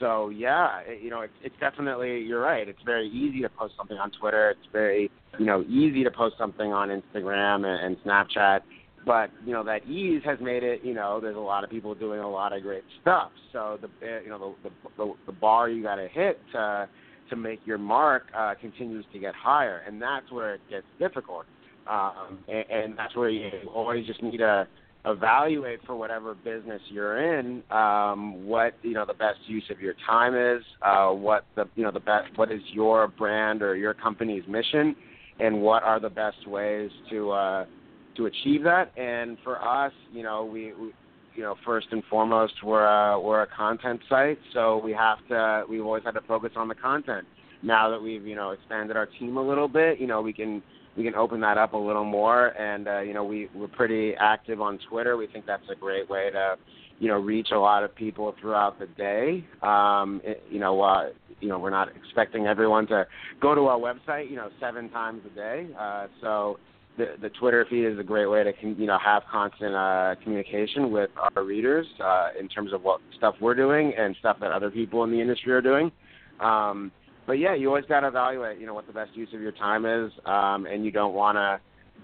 So 0.00 0.28
yeah, 0.30 0.80
it, 0.86 1.02
you 1.02 1.10
know, 1.10 1.22
it's 1.22 1.34
it's 1.42 1.54
definitely 1.60 2.20
you're 2.20 2.40
right. 2.40 2.68
It's 2.68 2.82
very 2.84 3.08
easy 3.08 3.40
to 3.42 3.48
post 3.48 3.74
something 3.76 3.96
on 3.96 4.10
Twitter. 4.10 4.50
It's 4.50 4.72
very 4.72 5.10
you 5.38 5.46
know 5.46 5.62
easy 5.62 6.04
to 6.04 6.10
post 6.10 6.36
something 6.38 6.72
on 6.72 6.88
Instagram 6.88 7.66
and, 7.66 7.84
and 7.84 7.96
Snapchat. 8.04 8.60
But 9.06 9.30
you 9.44 9.52
know 9.52 9.64
that 9.64 9.86
ease 9.86 10.22
has 10.24 10.38
made 10.40 10.62
it. 10.62 10.80
You 10.84 10.94
know, 10.94 11.20
there's 11.20 11.36
a 11.36 11.40
lot 11.40 11.64
of 11.64 11.70
people 11.70 11.94
doing 11.94 12.20
a 12.20 12.30
lot 12.30 12.52
of 12.52 12.62
great 12.62 12.84
stuff. 13.02 13.30
So 13.52 13.78
the 13.80 13.88
you 14.22 14.30
know 14.30 14.54
the 14.62 14.70
the, 14.70 14.90
the, 14.96 15.12
the 15.26 15.32
bar 15.32 15.68
you 15.68 15.82
got 15.82 15.96
to 15.96 16.08
hit 16.08 16.38
to 16.52 16.88
to 17.30 17.36
make 17.36 17.60
your 17.64 17.78
mark 17.78 18.24
uh, 18.36 18.54
continues 18.60 19.04
to 19.12 19.18
get 19.18 19.34
higher, 19.34 19.82
and 19.86 20.00
that's 20.00 20.30
where 20.30 20.54
it 20.54 20.60
gets 20.70 20.86
difficult 20.98 21.46
um, 21.86 22.38
and, 22.48 22.64
and 22.70 22.98
that's 22.98 23.14
where 23.16 23.28
you 23.28 23.50
always 23.74 24.06
just 24.06 24.22
need 24.22 24.38
to 24.38 24.66
evaluate 25.06 25.80
for 25.86 25.94
whatever 25.96 26.34
business 26.34 26.80
you're 26.88 27.38
in 27.38 27.62
um, 27.70 28.46
what 28.46 28.74
you 28.82 28.94
know 28.94 29.04
the 29.04 29.14
best 29.14 29.38
use 29.46 29.64
of 29.70 29.80
your 29.80 29.94
time 30.06 30.34
is, 30.34 30.64
uh, 30.82 31.08
what 31.08 31.44
the 31.56 31.68
you 31.76 31.82
know 31.82 31.90
the 31.90 32.00
best 32.00 32.26
what 32.36 32.50
is 32.50 32.60
your 32.72 33.08
brand 33.08 33.62
or 33.62 33.76
your 33.76 33.94
company's 33.94 34.44
mission, 34.48 34.96
and 35.40 35.60
what 35.60 35.82
are 35.82 36.00
the 36.00 36.08
best 36.08 36.46
ways 36.46 36.90
to 37.10 37.30
uh, 37.30 37.66
to 38.16 38.26
achieve 38.26 38.62
that. 38.62 38.96
And 38.98 39.36
for 39.44 39.62
us, 39.62 39.92
you 40.12 40.22
know, 40.22 40.44
we, 40.44 40.72
we 40.72 40.92
you 41.34 41.42
know 41.42 41.54
first 41.66 41.88
and 41.90 42.02
foremost 42.08 42.54
we're 42.62 42.86
a, 42.86 43.20
we're 43.20 43.42
a 43.42 43.46
content 43.46 44.00
site, 44.08 44.38
so 44.54 44.78
we 44.78 44.92
have 44.92 45.18
to 45.28 45.64
we've 45.68 45.84
always 45.84 46.04
had 46.04 46.12
to 46.12 46.22
focus 46.22 46.52
on 46.56 46.68
the 46.68 46.74
content. 46.74 47.26
Now 47.62 47.90
that 47.90 48.00
we've 48.00 48.26
you 48.26 48.36
know 48.36 48.50
expanded 48.50 48.96
our 48.96 49.06
team 49.06 49.36
a 49.36 49.46
little 49.46 49.68
bit, 49.68 50.00
you 50.00 50.06
know 50.06 50.22
we 50.22 50.32
can 50.32 50.62
we 50.96 51.04
can 51.04 51.14
open 51.14 51.40
that 51.40 51.58
up 51.58 51.72
a 51.72 51.78
little 51.78 52.04
more. 52.04 52.48
And 52.48 52.88
uh, 52.88 53.00
you 53.00 53.14
know, 53.14 53.24
we 53.24 53.48
we're 53.54 53.68
pretty 53.68 54.14
active 54.18 54.60
on 54.60 54.78
Twitter. 54.88 55.16
We 55.16 55.26
think 55.26 55.46
that's 55.46 55.68
a 55.70 55.74
great 55.74 56.08
way 56.08 56.30
to 56.32 56.56
you 56.98 57.08
know 57.08 57.18
reach 57.18 57.48
a 57.52 57.58
lot 57.58 57.82
of 57.84 57.94
people 57.94 58.34
throughout 58.40 58.78
the 58.78 58.86
day. 58.86 59.44
Um, 59.62 60.20
it, 60.24 60.42
you 60.50 60.60
know, 60.60 60.80
uh, 60.80 61.10
you 61.40 61.48
know, 61.48 61.58
we're 61.58 61.70
not 61.70 61.88
expecting 61.94 62.46
everyone 62.46 62.86
to 62.88 63.06
go 63.40 63.54
to 63.54 63.62
our 63.66 63.78
website 63.78 64.30
you 64.30 64.36
know 64.36 64.50
seven 64.60 64.88
times 64.90 65.22
a 65.30 65.34
day. 65.34 65.66
Uh, 65.78 66.06
so. 66.20 66.58
The, 66.96 67.16
the 67.20 67.28
Twitter 67.30 67.66
feed 67.68 67.84
is 67.86 67.98
a 67.98 68.04
great 68.04 68.26
way 68.26 68.44
to 68.44 68.52
you 68.62 68.86
know 68.86 68.98
have 69.04 69.24
constant 69.28 69.74
uh, 69.74 70.14
communication 70.22 70.92
with 70.92 71.10
our 71.16 71.42
readers 71.42 71.88
uh, 72.00 72.28
in 72.38 72.46
terms 72.46 72.72
of 72.72 72.84
what 72.84 73.00
stuff 73.16 73.34
we're 73.40 73.56
doing 73.56 73.92
and 73.98 74.14
stuff 74.20 74.36
that 74.40 74.52
other 74.52 74.70
people 74.70 75.02
in 75.02 75.10
the 75.10 75.20
industry 75.20 75.50
are 75.52 75.60
doing. 75.60 75.90
Um, 76.38 76.92
but 77.26 77.34
yeah, 77.34 77.54
you 77.54 77.68
always 77.68 77.84
got 77.86 78.00
to 78.00 78.08
evaluate, 78.08 78.58
you 78.58 78.66
know, 78.66 78.74
what 78.74 78.86
the 78.86 78.92
best 78.92 79.14
use 79.14 79.28
of 79.34 79.40
your 79.40 79.52
time 79.52 79.86
is, 79.86 80.12
um, 80.26 80.66
and 80.66 80.84
you 80.84 80.90
don't 80.90 81.14
want 81.14 81.36
to 81.36 81.60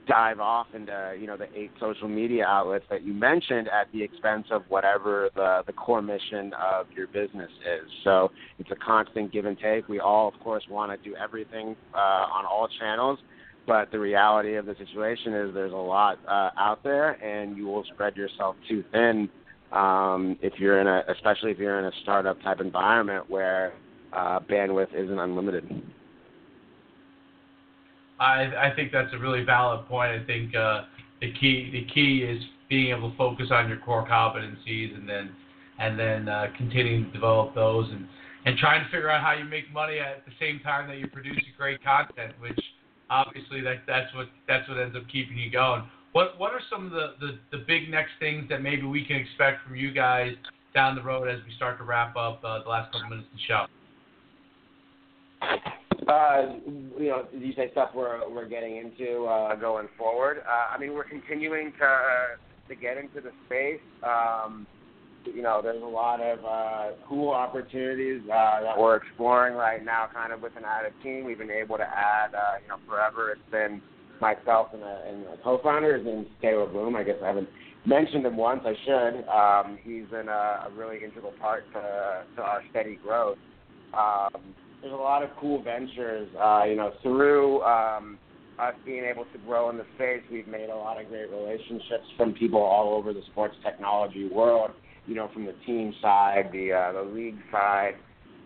dive 0.06 0.40
off 0.40 0.66
into, 0.74 1.14
you 1.20 1.26
know, 1.26 1.36
the 1.36 1.46
eight 1.54 1.70
social 1.78 2.08
media 2.08 2.44
outlets 2.44 2.84
that 2.90 3.04
you 3.04 3.12
mentioned 3.12 3.68
at 3.68 3.90
the 3.92 4.02
expense 4.02 4.46
of 4.50 4.62
whatever 4.68 5.28
the 5.34 5.62
the 5.66 5.72
core 5.72 6.02
mission 6.02 6.52
of 6.54 6.86
your 6.96 7.06
business 7.08 7.50
is. 7.60 7.88
So 8.04 8.30
it's 8.58 8.70
a 8.70 8.76
constant 8.76 9.32
give 9.32 9.44
and 9.44 9.58
take. 9.58 9.88
We 9.88 10.00
all, 10.00 10.28
of 10.28 10.34
course, 10.40 10.64
want 10.70 10.90
to 10.90 11.08
do 11.08 11.14
everything 11.16 11.76
uh, 11.94 11.98
on 11.98 12.44
all 12.46 12.68
channels, 12.80 13.18
but 13.66 13.90
the 13.92 13.98
reality 13.98 14.56
of 14.56 14.66
the 14.66 14.74
situation 14.76 15.34
is 15.34 15.54
there's 15.54 15.72
a 15.72 15.76
lot 15.76 16.18
uh, 16.26 16.50
out 16.58 16.82
there, 16.82 17.12
and 17.22 17.56
you 17.56 17.66
will 17.66 17.84
spread 17.92 18.16
yourself 18.16 18.56
too 18.68 18.82
thin 18.90 19.28
um, 19.72 20.36
if 20.42 20.54
you're 20.58 20.80
in 20.80 20.86
a, 20.86 21.02
especially 21.08 21.50
if 21.50 21.58
you're 21.58 21.78
in 21.78 21.84
a 21.84 21.92
startup 22.02 22.40
type 22.42 22.60
environment 22.60 23.28
where 23.28 23.74
uh, 24.12 24.40
bandwidth 24.40 24.94
isn't 24.94 25.18
unlimited. 25.18 25.64
I 28.18 28.68
I 28.68 28.72
think 28.76 28.92
that's 28.92 29.12
a 29.14 29.18
really 29.18 29.42
valid 29.42 29.86
point. 29.86 30.12
I 30.12 30.24
think 30.24 30.54
uh, 30.54 30.82
the 31.20 31.32
key 31.32 31.70
the 31.72 31.84
key 31.92 32.22
is 32.22 32.42
being 32.68 32.94
able 32.96 33.10
to 33.10 33.16
focus 33.16 33.48
on 33.50 33.68
your 33.68 33.78
core 33.78 34.06
competencies 34.06 34.94
and 34.94 35.08
then 35.08 35.30
and 35.78 35.98
then 35.98 36.28
uh, 36.28 36.46
continuing 36.56 37.06
to 37.06 37.10
develop 37.10 37.54
those 37.54 37.88
and 37.90 38.06
and 38.46 38.56
trying 38.58 38.84
to 38.84 38.90
figure 38.90 39.10
out 39.10 39.22
how 39.22 39.32
you 39.32 39.44
make 39.44 39.70
money 39.72 39.98
at 39.98 40.24
the 40.24 40.32
same 40.40 40.60
time 40.60 40.88
that 40.88 40.98
you're 40.98 41.08
producing 41.08 41.44
great 41.58 41.82
content, 41.84 42.32
which 42.40 42.58
obviously 43.10 43.60
that 43.60 43.82
that's 43.86 44.14
what 44.14 44.28
that's 44.48 44.68
what 44.68 44.78
ends 44.78 44.96
up 44.96 45.02
keeping 45.10 45.36
you 45.36 45.50
going. 45.50 45.82
What 46.12 46.38
what 46.38 46.52
are 46.52 46.60
some 46.70 46.86
of 46.86 46.92
the, 46.92 47.14
the, 47.20 47.38
the 47.56 47.64
big 47.66 47.90
next 47.90 48.12
things 48.18 48.48
that 48.48 48.62
maybe 48.62 48.82
we 48.82 49.04
can 49.04 49.16
expect 49.16 49.66
from 49.66 49.76
you 49.76 49.92
guys 49.92 50.32
down 50.74 50.94
the 50.94 51.02
road 51.02 51.28
as 51.28 51.40
we 51.46 51.54
start 51.56 51.78
to 51.78 51.84
wrap 51.84 52.16
up 52.16 52.40
uh, 52.44 52.62
the 52.62 52.68
last 52.68 52.92
couple 52.92 53.08
minutes 53.08 53.28
of 53.32 53.38
the 53.38 53.44
show? 53.46 53.66
Uh, 55.42 56.54
you 56.98 57.08
know, 57.08 57.26
you 57.32 57.52
say 57.54 57.70
stuff 57.72 57.90
we're 57.94 58.28
we're 58.30 58.48
getting 58.48 58.76
into 58.76 59.24
uh, 59.24 59.54
going 59.56 59.88
forward? 59.96 60.38
Uh, 60.38 60.74
I 60.74 60.78
mean, 60.78 60.92
we're 60.92 61.04
continuing 61.04 61.72
to 61.78 61.84
uh, 61.84 62.68
to 62.68 62.74
get 62.74 62.96
into 62.96 63.20
the 63.20 63.30
space. 63.46 63.80
Um, 64.02 64.66
you 65.24 65.42
know, 65.42 65.60
there's 65.62 65.82
a 65.82 65.86
lot 65.86 66.20
of 66.20 66.38
uh, 66.44 66.96
cool 67.08 67.30
opportunities 67.30 68.22
uh, 68.24 68.62
that 68.62 68.78
we're 68.78 68.96
exploring 68.96 69.54
right 69.54 69.84
now, 69.84 70.08
kind 70.12 70.32
of 70.32 70.40
with 70.40 70.56
an 70.56 70.64
added 70.64 70.94
team. 71.02 71.24
We've 71.24 71.38
been 71.38 71.50
able 71.50 71.76
to 71.76 71.84
add, 71.84 72.34
uh, 72.34 72.58
you 72.62 72.68
know, 72.68 72.76
forever 72.88 73.30
it's 73.32 73.50
been 73.50 73.82
myself 74.20 74.68
and 74.72 74.82
a, 74.82 75.02
and 75.06 75.26
a 75.26 75.42
co-founder. 75.42 75.98
His 75.98 76.06
name's 76.06 76.26
Taylor 76.40 76.66
Bloom. 76.66 76.96
I 76.96 77.02
guess 77.02 77.16
I 77.22 77.26
haven't 77.26 77.48
mentioned 77.84 78.24
him 78.26 78.36
once. 78.36 78.62
I 78.64 78.74
should. 78.84 79.28
Um, 79.28 79.78
he's 79.82 80.06
been 80.10 80.28
a, 80.28 80.66
a 80.66 80.70
really 80.74 81.04
integral 81.04 81.34
part 81.40 81.64
to, 81.74 82.24
to 82.36 82.42
our 82.42 82.62
steady 82.70 82.98
growth. 83.02 83.38
Um, 83.92 84.54
there's 84.80 84.92
a 84.92 84.96
lot 84.96 85.22
of 85.22 85.30
cool 85.38 85.62
ventures, 85.62 86.28
uh, 86.40 86.64
you 86.64 86.76
know, 86.76 86.92
through 87.02 87.62
um, 87.62 88.18
us 88.58 88.74
being 88.84 89.04
able 89.04 89.24
to 89.32 89.38
grow 89.46 89.70
in 89.70 89.76
the 89.76 89.84
space, 89.96 90.22
we've 90.30 90.48
made 90.48 90.70
a 90.70 90.76
lot 90.76 91.00
of 91.00 91.08
great 91.08 91.30
relationships 91.30 92.04
from 92.16 92.32
people 92.32 92.60
all 92.60 92.94
over 92.94 93.12
the 93.12 93.22
sports 93.32 93.54
technology 93.64 94.28
world. 94.28 94.70
You 95.06 95.14
know, 95.14 95.30
from 95.32 95.46
the 95.46 95.54
team 95.66 95.94
side, 96.00 96.50
the 96.52 96.72
uh, 96.72 96.92
the 96.92 97.02
league 97.02 97.38
side, 97.50 97.94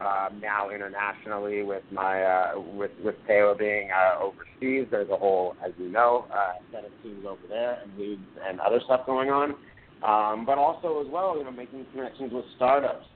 um, 0.00 0.40
now 0.40 0.70
internationally 0.70 1.62
with 1.62 1.82
my 1.92 2.22
uh, 2.22 2.60
with 2.74 2.92
with 3.04 3.16
Taylor 3.26 3.54
being 3.54 3.90
uh, 3.90 4.22
overseas. 4.22 4.86
There's 4.90 5.10
a 5.10 5.16
whole, 5.16 5.56
as 5.64 5.72
you 5.78 5.88
know, 5.88 6.26
uh, 6.32 6.54
set 6.72 6.84
of 6.84 6.92
teams 7.02 7.26
over 7.26 7.42
there 7.48 7.80
and 7.82 7.98
leagues 7.98 8.22
and 8.48 8.60
other 8.60 8.80
stuff 8.84 9.04
going 9.04 9.30
on. 9.30 9.54
Um, 10.02 10.44
but 10.44 10.58
also 10.58 11.00
as 11.00 11.06
well, 11.10 11.36
you 11.36 11.44
know, 11.44 11.50
making 11.50 11.86
connections 11.92 12.32
with 12.32 12.44
startups 12.56 13.06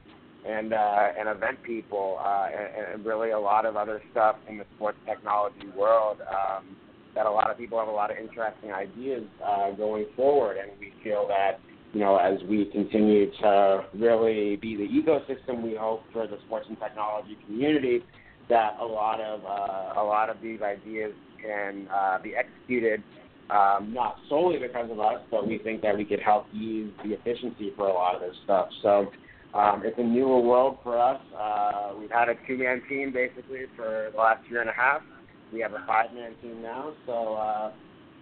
and 0.47 0.73
uh, 0.73 1.09
and 1.19 1.29
event 1.29 1.63
people 1.63 2.19
uh, 2.21 2.47
and, 2.47 2.95
and 2.95 3.07
really 3.07 3.31
a 3.31 3.39
lot 3.39 3.67
of 3.67 3.77
other 3.77 4.03
stuff 4.13 4.37
in 4.49 4.59
the 4.59 4.65
sports 4.77 4.99
technology 5.07 5.69
world. 5.77 6.19
Um, 6.21 6.77
that 7.15 7.27
a 7.27 7.31
lot 7.31 7.51
of 7.51 7.59
people 7.59 7.79
have 7.79 7.89
a 7.89 7.93
lot 7.93 8.11
of 8.11 8.17
interesting 8.17 8.73
ideas 8.73 9.25
uh, 9.45 9.73
going 9.73 10.07
forward, 10.15 10.57
and 10.57 10.71
we 10.79 10.93
feel 11.03 11.27
that 11.27 11.59
you 11.93 12.01
know 12.01 12.17
as 12.17 12.39
we 12.49 12.67
continue 12.67 13.31
to 13.41 13.85
really 13.95 14.57
be 14.57 14.77
the 14.77 14.87
ecosystem 14.87 15.63
we 15.63 15.75
hope 15.75 16.03
for 16.13 16.27
the 16.27 16.37
sports 16.47 16.67
and 16.69 16.79
technology 16.79 17.37
community, 17.47 18.05
that 18.49 18.77
a 18.81 18.85
lot 18.85 19.21
of 19.21 19.45
uh, 19.45 20.01
a 20.01 20.05
lot 20.05 20.31
of 20.31 20.37
these 20.43 20.61
ideas 20.63 21.13
can 21.43 21.89
uh, 21.93 22.19
be 22.23 22.35
executed. 22.37 23.03
Um, 23.51 23.95
not 23.95 24.17
solely 24.29 24.59
because 24.59 24.91
of 24.91 25.01
us, 25.01 25.23
but 25.31 25.49
we 25.49 25.57
think 25.57 25.81
that 25.81 25.97
we 25.97 26.05
could 26.05 26.21
help 26.21 26.45
ease 26.53 26.91
the 27.03 27.15
efficiency 27.15 27.73
for 27.75 27.89
a 27.89 27.93
lot 27.95 28.15
of 28.15 28.21
this 28.21 28.37
stuff. 28.45 28.69
So 28.83 29.11
um, 29.55 29.83
it's 29.85 29.99
a 29.99 30.03
newer 30.03 30.41
world 30.41 30.79
for 30.83 30.99
us. 31.01 31.21
Uh, 31.37 31.93
we've 31.99 32.11
had 32.11 32.29
a 32.29 32.35
two-man 32.47 32.83
team 32.89 33.13
basically 33.13 33.65
for 33.77 34.11
the 34.13 34.19
last 34.19 34.49
year 34.51 34.61
and 34.61 34.69
a 34.69 34.75
half. 34.75 35.03
We 35.53 35.61
have 35.61 35.73
a 35.73 35.83
five-man 35.87 36.35
team 36.43 36.61
now, 36.61 36.93
so 37.07 37.35
uh, 37.35 37.73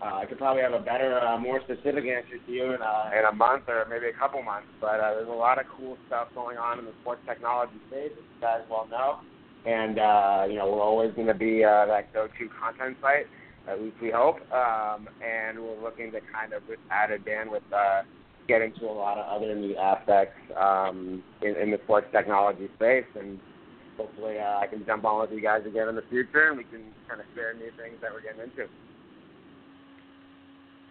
uh, 0.00 0.14
I 0.22 0.26
could 0.26 0.38
probably 0.38 0.62
have 0.62 0.74
a 0.74 0.78
better, 0.78 1.18
uh, 1.18 1.38
more 1.38 1.60
specific 1.64 2.04
answer 2.04 2.38
to 2.44 2.52
you 2.52 2.64
in 2.74 2.80
a, 2.80 3.10
in 3.18 3.24
a 3.24 3.34
month 3.34 3.64
or 3.66 3.86
maybe 3.88 4.06
a 4.06 4.18
couple 4.18 4.42
months. 4.42 4.68
But 4.80 5.00
uh, 5.00 5.14
there's 5.14 5.28
a 5.28 5.32
lot 5.32 5.58
of 5.58 5.66
cool 5.76 5.96
stuff 6.06 6.28
going 6.34 6.58
on 6.58 6.78
in 6.78 6.84
the 6.84 6.92
sports 7.00 7.22
technology 7.26 7.80
space, 7.88 8.12
as 8.12 8.18
you 8.18 8.40
guys 8.40 8.60
well 8.70 8.86
know. 8.90 9.18
And 9.64 9.98
uh, 9.98 10.44
you 10.48 10.56
know, 10.56 10.70
we're 10.70 10.82
always 10.82 11.12
going 11.14 11.26
to 11.26 11.34
be 11.34 11.64
uh, 11.64 11.86
that 11.86 12.12
go-to 12.12 12.48
content 12.60 12.98
site, 13.00 13.26
at 13.66 13.80
least 13.80 13.96
we 14.00 14.10
hope. 14.10 14.36
Um, 14.52 15.08
and 15.24 15.58
we're 15.58 15.82
looking 15.82 16.12
to 16.12 16.20
kind 16.32 16.52
of 16.52 16.62
with 16.68 16.78
added 16.90 17.24
bandwidth. 17.24 17.66
Uh, 17.72 18.02
get 18.48 18.62
into 18.62 18.86
a 18.86 18.92
lot 18.92 19.18
of 19.18 19.26
other 19.26 19.54
new 19.54 19.76
aspects 19.76 20.36
um, 20.58 21.22
in, 21.42 21.56
in 21.56 21.70
the 21.70 21.78
sports 21.84 22.06
technology 22.12 22.68
space, 22.76 23.06
and 23.18 23.38
hopefully 23.96 24.38
uh, 24.38 24.58
I 24.58 24.66
can 24.66 24.84
jump 24.86 25.04
on 25.04 25.20
with 25.20 25.30
you 25.32 25.40
guys 25.40 25.62
again 25.66 25.88
in 25.88 25.96
the 25.96 26.04
future, 26.08 26.48
and 26.48 26.58
we 26.58 26.64
can 26.64 26.82
kind 27.08 27.20
of 27.20 27.26
share 27.34 27.54
new 27.54 27.70
things 27.76 27.96
that 28.02 28.12
we're 28.12 28.22
getting 28.22 28.42
into. 28.42 28.70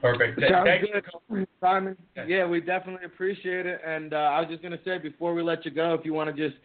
Perfect. 0.01 0.39
Sounds 0.39 0.67
Thank 0.67 0.85
good, 1.29 1.47
Simon. 1.59 1.97
Yeah, 2.27 2.45
we 2.45 2.61
definitely 2.61 3.05
appreciate 3.05 3.65
it. 3.65 3.81
And 3.85 4.13
uh, 4.13 4.17
I 4.17 4.39
was 4.39 4.49
just 4.49 4.61
going 4.61 4.73
to 4.73 4.83
say 4.83 4.99
before 4.99 5.33
we 5.33 5.41
let 5.41 5.65
you 5.65 5.71
go, 5.71 5.93
if 5.93 6.05
you 6.05 6.13
want 6.13 6.35
to 6.35 6.49
just 6.49 6.61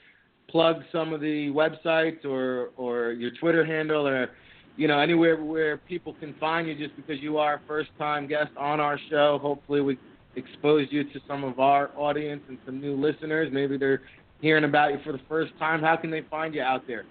plug 0.50 0.82
some 0.92 1.12
of 1.12 1.20
the 1.20 1.48
websites 1.48 2.24
or 2.24 2.70
or 2.76 3.12
your 3.12 3.30
Twitter 3.40 3.64
handle 3.64 4.06
or 4.06 4.30
you 4.76 4.88
know 4.88 4.98
anywhere 4.98 5.42
where 5.42 5.78
people 5.78 6.14
can 6.14 6.34
find 6.34 6.68
you, 6.68 6.74
just 6.74 6.94
because 6.96 7.20
you 7.20 7.38
are 7.38 7.54
a 7.54 7.60
first 7.66 7.90
time 7.98 8.26
guest 8.26 8.50
on 8.58 8.80
our 8.80 8.98
show. 9.08 9.38
Hopefully, 9.40 9.80
we 9.80 9.96
exposed 10.36 10.92
you 10.92 11.04
to 11.04 11.20
some 11.26 11.44
of 11.44 11.58
our 11.58 11.90
audience 11.96 12.42
and 12.48 12.58
some 12.64 12.80
new 12.80 12.94
listeners. 12.94 13.50
Maybe 13.52 13.76
they're 13.76 14.02
hearing 14.40 14.64
about 14.64 14.92
you 14.92 14.98
for 15.04 15.12
the 15.12 15.20
first 15.28 15.52
time. 15.58 15.80
How 15.80 15.96
can 15.96 16.10
they 16.10 16.22
find 16.30 16.54
you 16.54 16.62
out 16.62 16.86
there? 16.86 17.04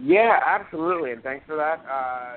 Yeah, 0.00 0.38
absolutely, 0.46 1.12
and 1.12 1.22
thanks 1.22 1.44
for 1.46 1.56
that. 1.56 1.84
Uh, 1.90 2.36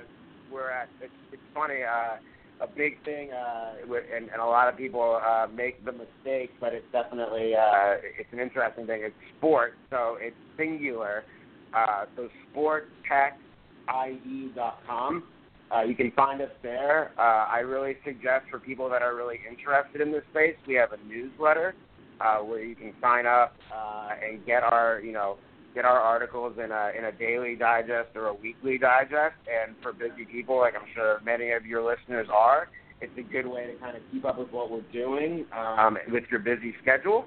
we're 0.51 0.71
at 0.71 0.89
it's, 1.01 1.13
it's 1.31 1.41
funny. 1.53 1.83
Uh, 1.83 2.17
a 2.61 2.67
big 2.67 3.01
thing, 3.05 3.31
uh, 3.31 3.75
and, 4.15 4.29
and 4.29 4.41
a 4.41 4.45
lot 4.45 4.67
of 4.67 4.77
people 4.77 5.21
uh, 5.25 5.47
make 5.53 5.83
the 5.85 5.93
mistake, 5.93 6.51
but 6.59 6.73
it's 6.73 6.85
definitely 6.91 7.55
uh, 7.55 7.95
it's 8.17 8.27
an 8.33 8.39
interesting 8.39 8.85
thing. 8.85 9.01
It's 9.03 9.15
sport, 9.37 9.75
so 9.89 10.17
it's 10.19 10.35
singular. 10.57 11.23
Uh, 11.73 12.03
so 12.15 12.27
sporttechie.com. 12.53 15.23
Uh, 15.75 15.81
you 15.83 15.95
can 15.95 16.11
find 16.11 16.41
us 16.41 16.49
there. 16.63 17.11
Uh, 17.17 17.45
I 17.47 17.59
really 17.59 17.95
suggest 18.03 18.45
for 18.49 18.59
people 18.59 18.89
that 18.89 19.01
are 19.01 19.15
really 19.15 19.39
interested 19.47 20.01
in 20.01 20.11
this 20.11 20.23
space, 20.31 20.55
we 20.67 20.73
have 20.75 20.91
a 20.93 20.97
newsletter 21.07 21.75
uh, 22.19 22.39
where 22.39 22.63
you 22.63 22.75
can 22.75 22.93
sign 23.01 23.25
up 23.25 23.55
uh, 23.73 24.09
and 24.23 24.45
get 24.45 24.63
our, 24.63 24.99
you 25.03 25.11
know, 25.11 25.37
get 25.75 25.85
our 25.85 25.99
articles 25.99 26.53
in 26.57 26.71
a 26.71 26.91
in 26.97 27.05
a 27.05 27.11
daily 27.11 27.55
digest 27.55 28.09
or 28.15 28.27
a 28.27 28.33
weekly 28.33 28.77
digest. 28.77 29.35
And 29.47 29.75
for 29.81 29.93
busy 29.93 30.25
people, 30.25 30.57
like 30.57 30.73
I'm 30.75 30.87
sure 30.95 31.21
many 31.23 31.51
of 31.51 31.65
your 31.65 31.83
listeners 31.83 32.27
are, 32.33 32.69
it's 33.01 33.13
a 33.17 33.31
good 33.31 33.45
way 33.45 33.67
to 33.67 33.73
kind 33.79 33.95
of 33.95 34.03
keep 34.11 34.25
up 34.25 34.39
with 34.39 34.51
what 34.51 34.71
we're 34.71 34.81
doing 34.91 35.45
um, 35.53 35.97
with 36.11 36.23
your 36.31 36.39
busy 36.39 36.73
schedule. 36.81 37.25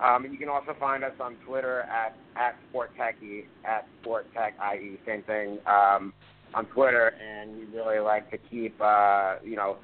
Um, 0.00 0.26
you 0.30 0.38
can 0.38 0.48
also 0.48 0.74
find 0.80 1.04
us 1.04 1.12
on 1.20 1.36
Twitter 1.46 1.82
at 1.82 2.16
at 2.36 2.56
SportTechie 2.72 3.44
at 3.64 3.86
SportTechIE. 4.02 4.98
Same 5.06 5.22
thing. 5.22 5.58
Um, 5.66 6.12
on 6.54 6.66
Twitter, 6.66 7.14
and 7.20 7.56
we 7.56 7.64
really 7.76 7.98
like 7.98 8.30
to 8.30 8.38
keep, 8.50 8.74
uh, 8.80 9.36
you 9.44 9.56
know, 9.56 9.76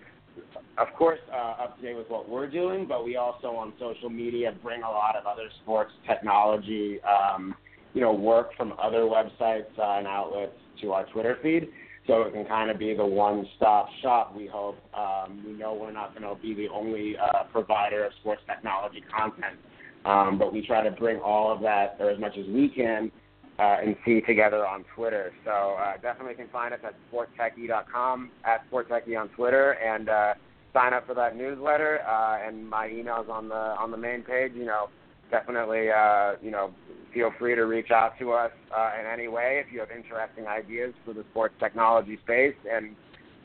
of 0.78 0.88
course, 0.96 1.18
uh, 1.32 1.62
up 1.62 1.76
to 1.76 1.82
date 1.82 1.96
with 1.96 2.08
what 2.08 2.28
we're 2.28 2.48
doing, 2.48 2.86
but 2.86 3.04
we 3.04 3.16
also 3.16 3.48
on 3.48 3.72
social 3.80 4.08
media 4.08 4.54
bring 4.62 4.82
a 4.82 4.90
lot 4.90 5.16
of 5.16 5.26
other 5.26 5.48
sports 5.62 5.92
technology, 6.06 7.00
um, 7.02 7.54
you 7.94 8.00
know, 8.00 8.12
work 8.12 8.50
from 8.56 8.74
other 8.80 9.00
websites 9.00 9.66
uh, 9.78 9.98
and 9.98 10.06
outlets 10.06 10.52
to 10.80 10.92
our 10.92 11.04
Twitter 11.06 11.38
feed. 11.42 11.68
So 12.06 12.22
it 12.22 12.32
can 12.32 12.46
kind 12.46 12.70
of 12.70 12.78
be 12.78 12.94
the 12.94 13.04
one-stop 13.04 13.88
shop. 14.00 14.34
We 14.34 14.46
hope. 14.46 14.78
Um, 14.94 15.42
we 15.46 15.52
know 15.52 15.74
we're 15.74 15.92
not 15.92 16.18
going 16.18 16.22
to 16.22 16.40
be 16.40 16.54
the 16.54 16.68
only 16.72 17.16
uh, 17.18 17.44
provider 17.52 18.04
of 18.04 18.12
sports 18.20 18.40
technology 18.46 19.02
content, 19.14 19.58
um, 20.06 20.38
but 20.38 20.52
we 20.52 20.66
try 20.66 20.82
to 20.82 20.90
bring 20.90 21.18
all 21.18 21.52
of 21.52 21.60
that, 21.62 21.96
or 22.00 22.08
as 22.08 22.18
much 22.18 22.32
as 22.38 22.46
we 22.46 22.70
can, 22.70 23.12
uh, 23.58 23.76
and 23.82 23.96
see 24.04 24.20
together 24.20 24.66
on 24.66 24.84
Twitter. 24.94 25.32
So 25.44 25.76
uh, 25.78 25.96
definitely 26.00 26.34
can 26.34 26.48
find 26.48 26.72
us 26.72 26.80
at 26.84 26.94
sporttechie.com, 27.12 28.30
at 28.44 28.70
sporttechie 28.70 29.18
on 29.18 29.28
Twitter, 29.30 29.72
and 29.72 30.08
uh, 30.08 30.34
sign 30.72 30.92
up 30.92 31.06
for 31.06 31.14
that 31.14 31.36
newsletter. 31.36 32.00
Uh, 32.08 32.46
and 32.46 32.68
my 32.68 32.88
email's 32.88 33.26
on 33.30 33.48
the 33.48 33.54
on 33.54 33.90
the 33.90 33.96
main 33.96 34.22
page. 34.22 34.52
You 34.54 34.66
know, 34.66 34.88
definitely 35.30 35.90
uh, 35.90 36.34
you 36.42 36.50
know 36.50 36.72
feel 37.12 37.32
free 37.38 37.54
to 37.54 37.62
reach 37.62 37.90
out 37.90 38.12
to 38.18 38.32
us 38.32 38.52
uh, 38.76 38.90
in 39.00 39.06
any 39.06 39.28
way 39.28 39.62
if 39.64 39.72
you 39.72 39.80
have 39.80 39.90
interesting 39.90 40.46
ideas 40.46 40.94
for 41.04 41.14
the 41.14 41.24
sports 41.30 41.54
technology 41.58 42.18
space, 42.22 42.54
and 42.70 42.94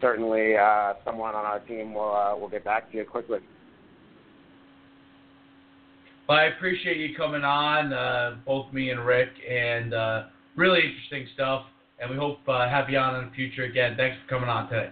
certainly 0.01 0.55
uh, 0.55 0.93
someone 1.05 1.33
on 1.33 1.45
our 1.45 1.59
team 1.61 1.93
will 1.93 2.13
uh, 2.13 2.35
will 2.35 2.49
get 2.49 2.63
back 2.63 2.91
to 2.91 2.97
you 2.97 3.05
quickly. 3.05 3.39
Well, 6.27 6.37
I 6.37 6.45
appreciate 6.45 6.97
you 6.97 7.15
coming 7.15 7.43
on, 7.43 7.91
uh, 7.91 8.37
both 8.45 8.71
me 8.71 8.91
and 8.91 9.05
Rick, 9.05 9.29
and 9.49 9.93
uh, 9.93 10.23
really 10.55 10.79
interesting 10.79 11.27
stuff. 11.33 11.65
And 11.99 12.09
we 12.09 12.17
hope 12.17 12.39
uh, 12.47 12.67
have 12.69 12.89
you 12.89 12.97
on 12.97 13.21
in 13.21 13.29
the 13.29 13.35
future 13.35 13.63
again. 13.63 13.95
Thanks 13.97 14.17
for 14.23 14.35
coming 14.35 14.49
on 14.49 14.69
today. 14.69 14.89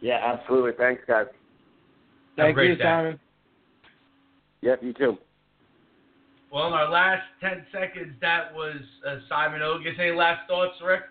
Yeah, 0.00 0.20
absolutely. 0.24 0.72
Thanks, 0.78 1.02
guys. 1.06 1.26
Thank 2.36 2.56
you, 2.56 2.76
day. 2.76 2.82
Simon. 2.82 3.20
Yep, 4.62 4.82
you 4.82 4.92
too. 4.94 5.18
Well, 6.52 6.68
in 6.68 6.72
our 6.72 6.90
last 6.90 7.22
10 7.40 7.66
seconds, 7.72 8.14
that 8.20 8.54
was 8.54 8.76
uh, 9.06 9.16
Simon 9.28 9.60
Ogus. 9.60 9.98
Any 9.98 10.16
last 10.16 10.48
thoughts, 10.48 10.74
Rick? 10.84 11.02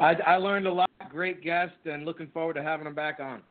I, 0.00 0.14
I 0.26 0.36
learned 0.36 0.66
a 0.66 0.72
lot. 0.72 0.90
Great 1.10 1.42
guest, 1.42 1.74
and 1.84 2.04
looking 2.04 2.28
forward 2.28 2.54
to 2.54 2.62
having 2.62 2.86
him 2.86 2.94
back 2.94 3.20
on. 3.20 3.42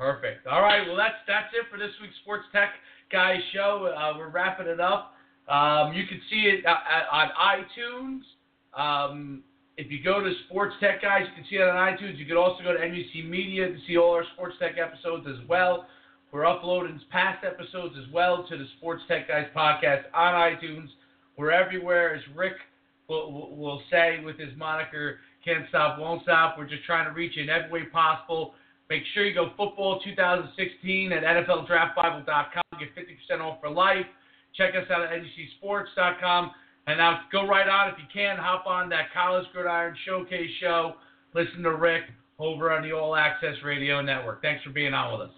Perfect. 0.00 0.46
All 0.46 0.62
right. 0.62 0.86
Well, 0.86 0.96
that's 0.96 1.20
that's 1.28 1.52
it 1.52 1.68
for 1.70 1.76
this 1.76 1.92
week's 2.00 2.16
Sports 2.22 2.44
Tech 2.52 2.70
Guys 3.12 3.36
show. 3.52 3.92
Uh, 3.94 4.16
we're 4.16 4.30
wrapping 4.30 4.66
it 4.66 4.80
up. 4.80 5.12
Um, 5.46 5.92
you 5.92 6.06
can 6.06 6.18
see 6.30 6.48
it 6.48 6.64
uh, 6.64 6.72
on 7.12 7.28
iTunes. 7.36 8.20
Um, 8.72 9.42
if 9.76 9.90
you 9.90 10.02
go 10.02 10.24
to 10.24 10.32
Sports 10.48 10.74
Tech 10.80 11.02
Guys, 11.02 11.26
you 11.28 11.34
can 11.34 11.44
see 11.50 11.56
it 11.56 11.68
on 11.68 11.76
iTunes. 11.76 12.16
You 12.16 12.24
can 12.24 12.38
also 12.38 12.64
go 12.64 12.72
to 12.72 12.78
NUC 12.78 13.28
Media 13.28 13.68
to 13.68 13.76
see 13.86 13.98
all 13.98 14.14
our 14.14 14.24
Sports 14.32 14.56
Tech 14.58 14.76
episodes 14.78 15.26
as 15.28 15.46
well. 15.46 15.84
We're 16.32 16.46
uploading 16.46 16.98
past 17.10 17.44
episodes 17.44 17.94
as 17.98 18.10
well 18.10 18.46
to 18.48 18.56
the 18.56 18.64
Sports 18.78 19.02
Tech 19.06 19.28
Guys 19.28 19.48
podcast 19.54 20.04
on 20.14 20.32
iTunes. 20.32 20.88
We're 21.36 21.50
everywhere, 21.50 22.14
as 22.14 22.22
Rick 22.34 22.54
will, 23.06 23.54
will 23.54 23.82
say 23.90 24.20
with 24.24 24.38
his 24.38 24.56
moniker, 24.56 25.18
Can't 25.44 25.66
Stop, 25.68 25.98
Won't 25.98 26.22
Stop. 26.22 26.56
We're 26.56 26.68
just 26.68 26.84
trying 26.84 27.04
to 27.04 27.12
reach 27.12 27.36
in 27.36 27.50
every 27.50 27.82
way 27.82 27.88
possible. 27.90 28.54
Make 28.90 29.04
sure 29.14 29.24
you 29.24 29.32
go 29.32 29.50
football 29.56 30.00
2016 30.00 31.12
at 31.12 31.22
NFLDraftBible.com. 31.22 32.80
Get 32.80 32.88
50% 32.96 33.40
off 33.40 33.60
for 33.60 33.70
life. 33.70 34.04
Check 34.56 34.74
us 34.74 34.90
out 34.90 35.02
at 35.02 35.10
NUCSports.com. 35.10 36.50
And 36.88 36.98
now 36.98 37.20
go 37.30 37.46
right 37.46 37.68
on 37.68 37.90
if 37.90 37.94
you 37.98 38.04
can. 38.12 38.36
Hop 38.36 38.66
on 38.66 38.88
that 38.88 39.12
College 39.14 39.46
Gridiron 39.52 39.94
Showcase 40.04 40.50
show. 40.60 40.94
Listen 41.34 41.62
to 41.62 41.76
Rick 41.76 42.02
over 42.40 42.72
on 42.72 42.82
the 42.82 42.90
All 42.92 43.14
Access 43.14 43.54
Radio 43.64 44.02
Network. 44.02 44.42
Thanks 44.42 44.64
for 44.64 44.70
being 44.70 44.92
on 44.92 45.12
with 45.12 45.28
us. 45.28 45.34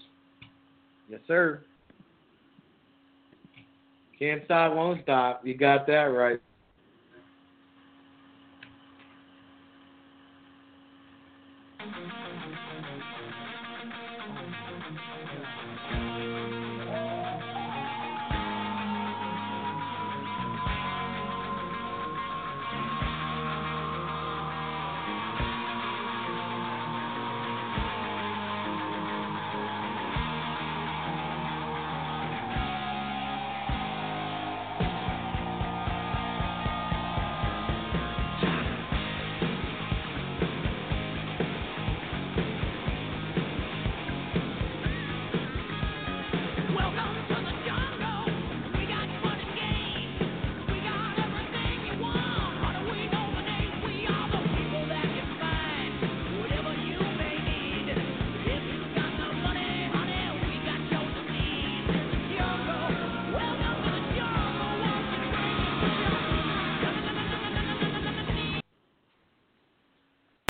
Yes, 1.10 1.20
sir. 1.28 1.62
Can't 4.18 4.42
stop, 4.46 4.74
won't 4.74 5.02
stop. 5.02 5.46
You 5.46 5.54
got 5.54 5.86
that 5.88 6.04
right. 6.04 6.40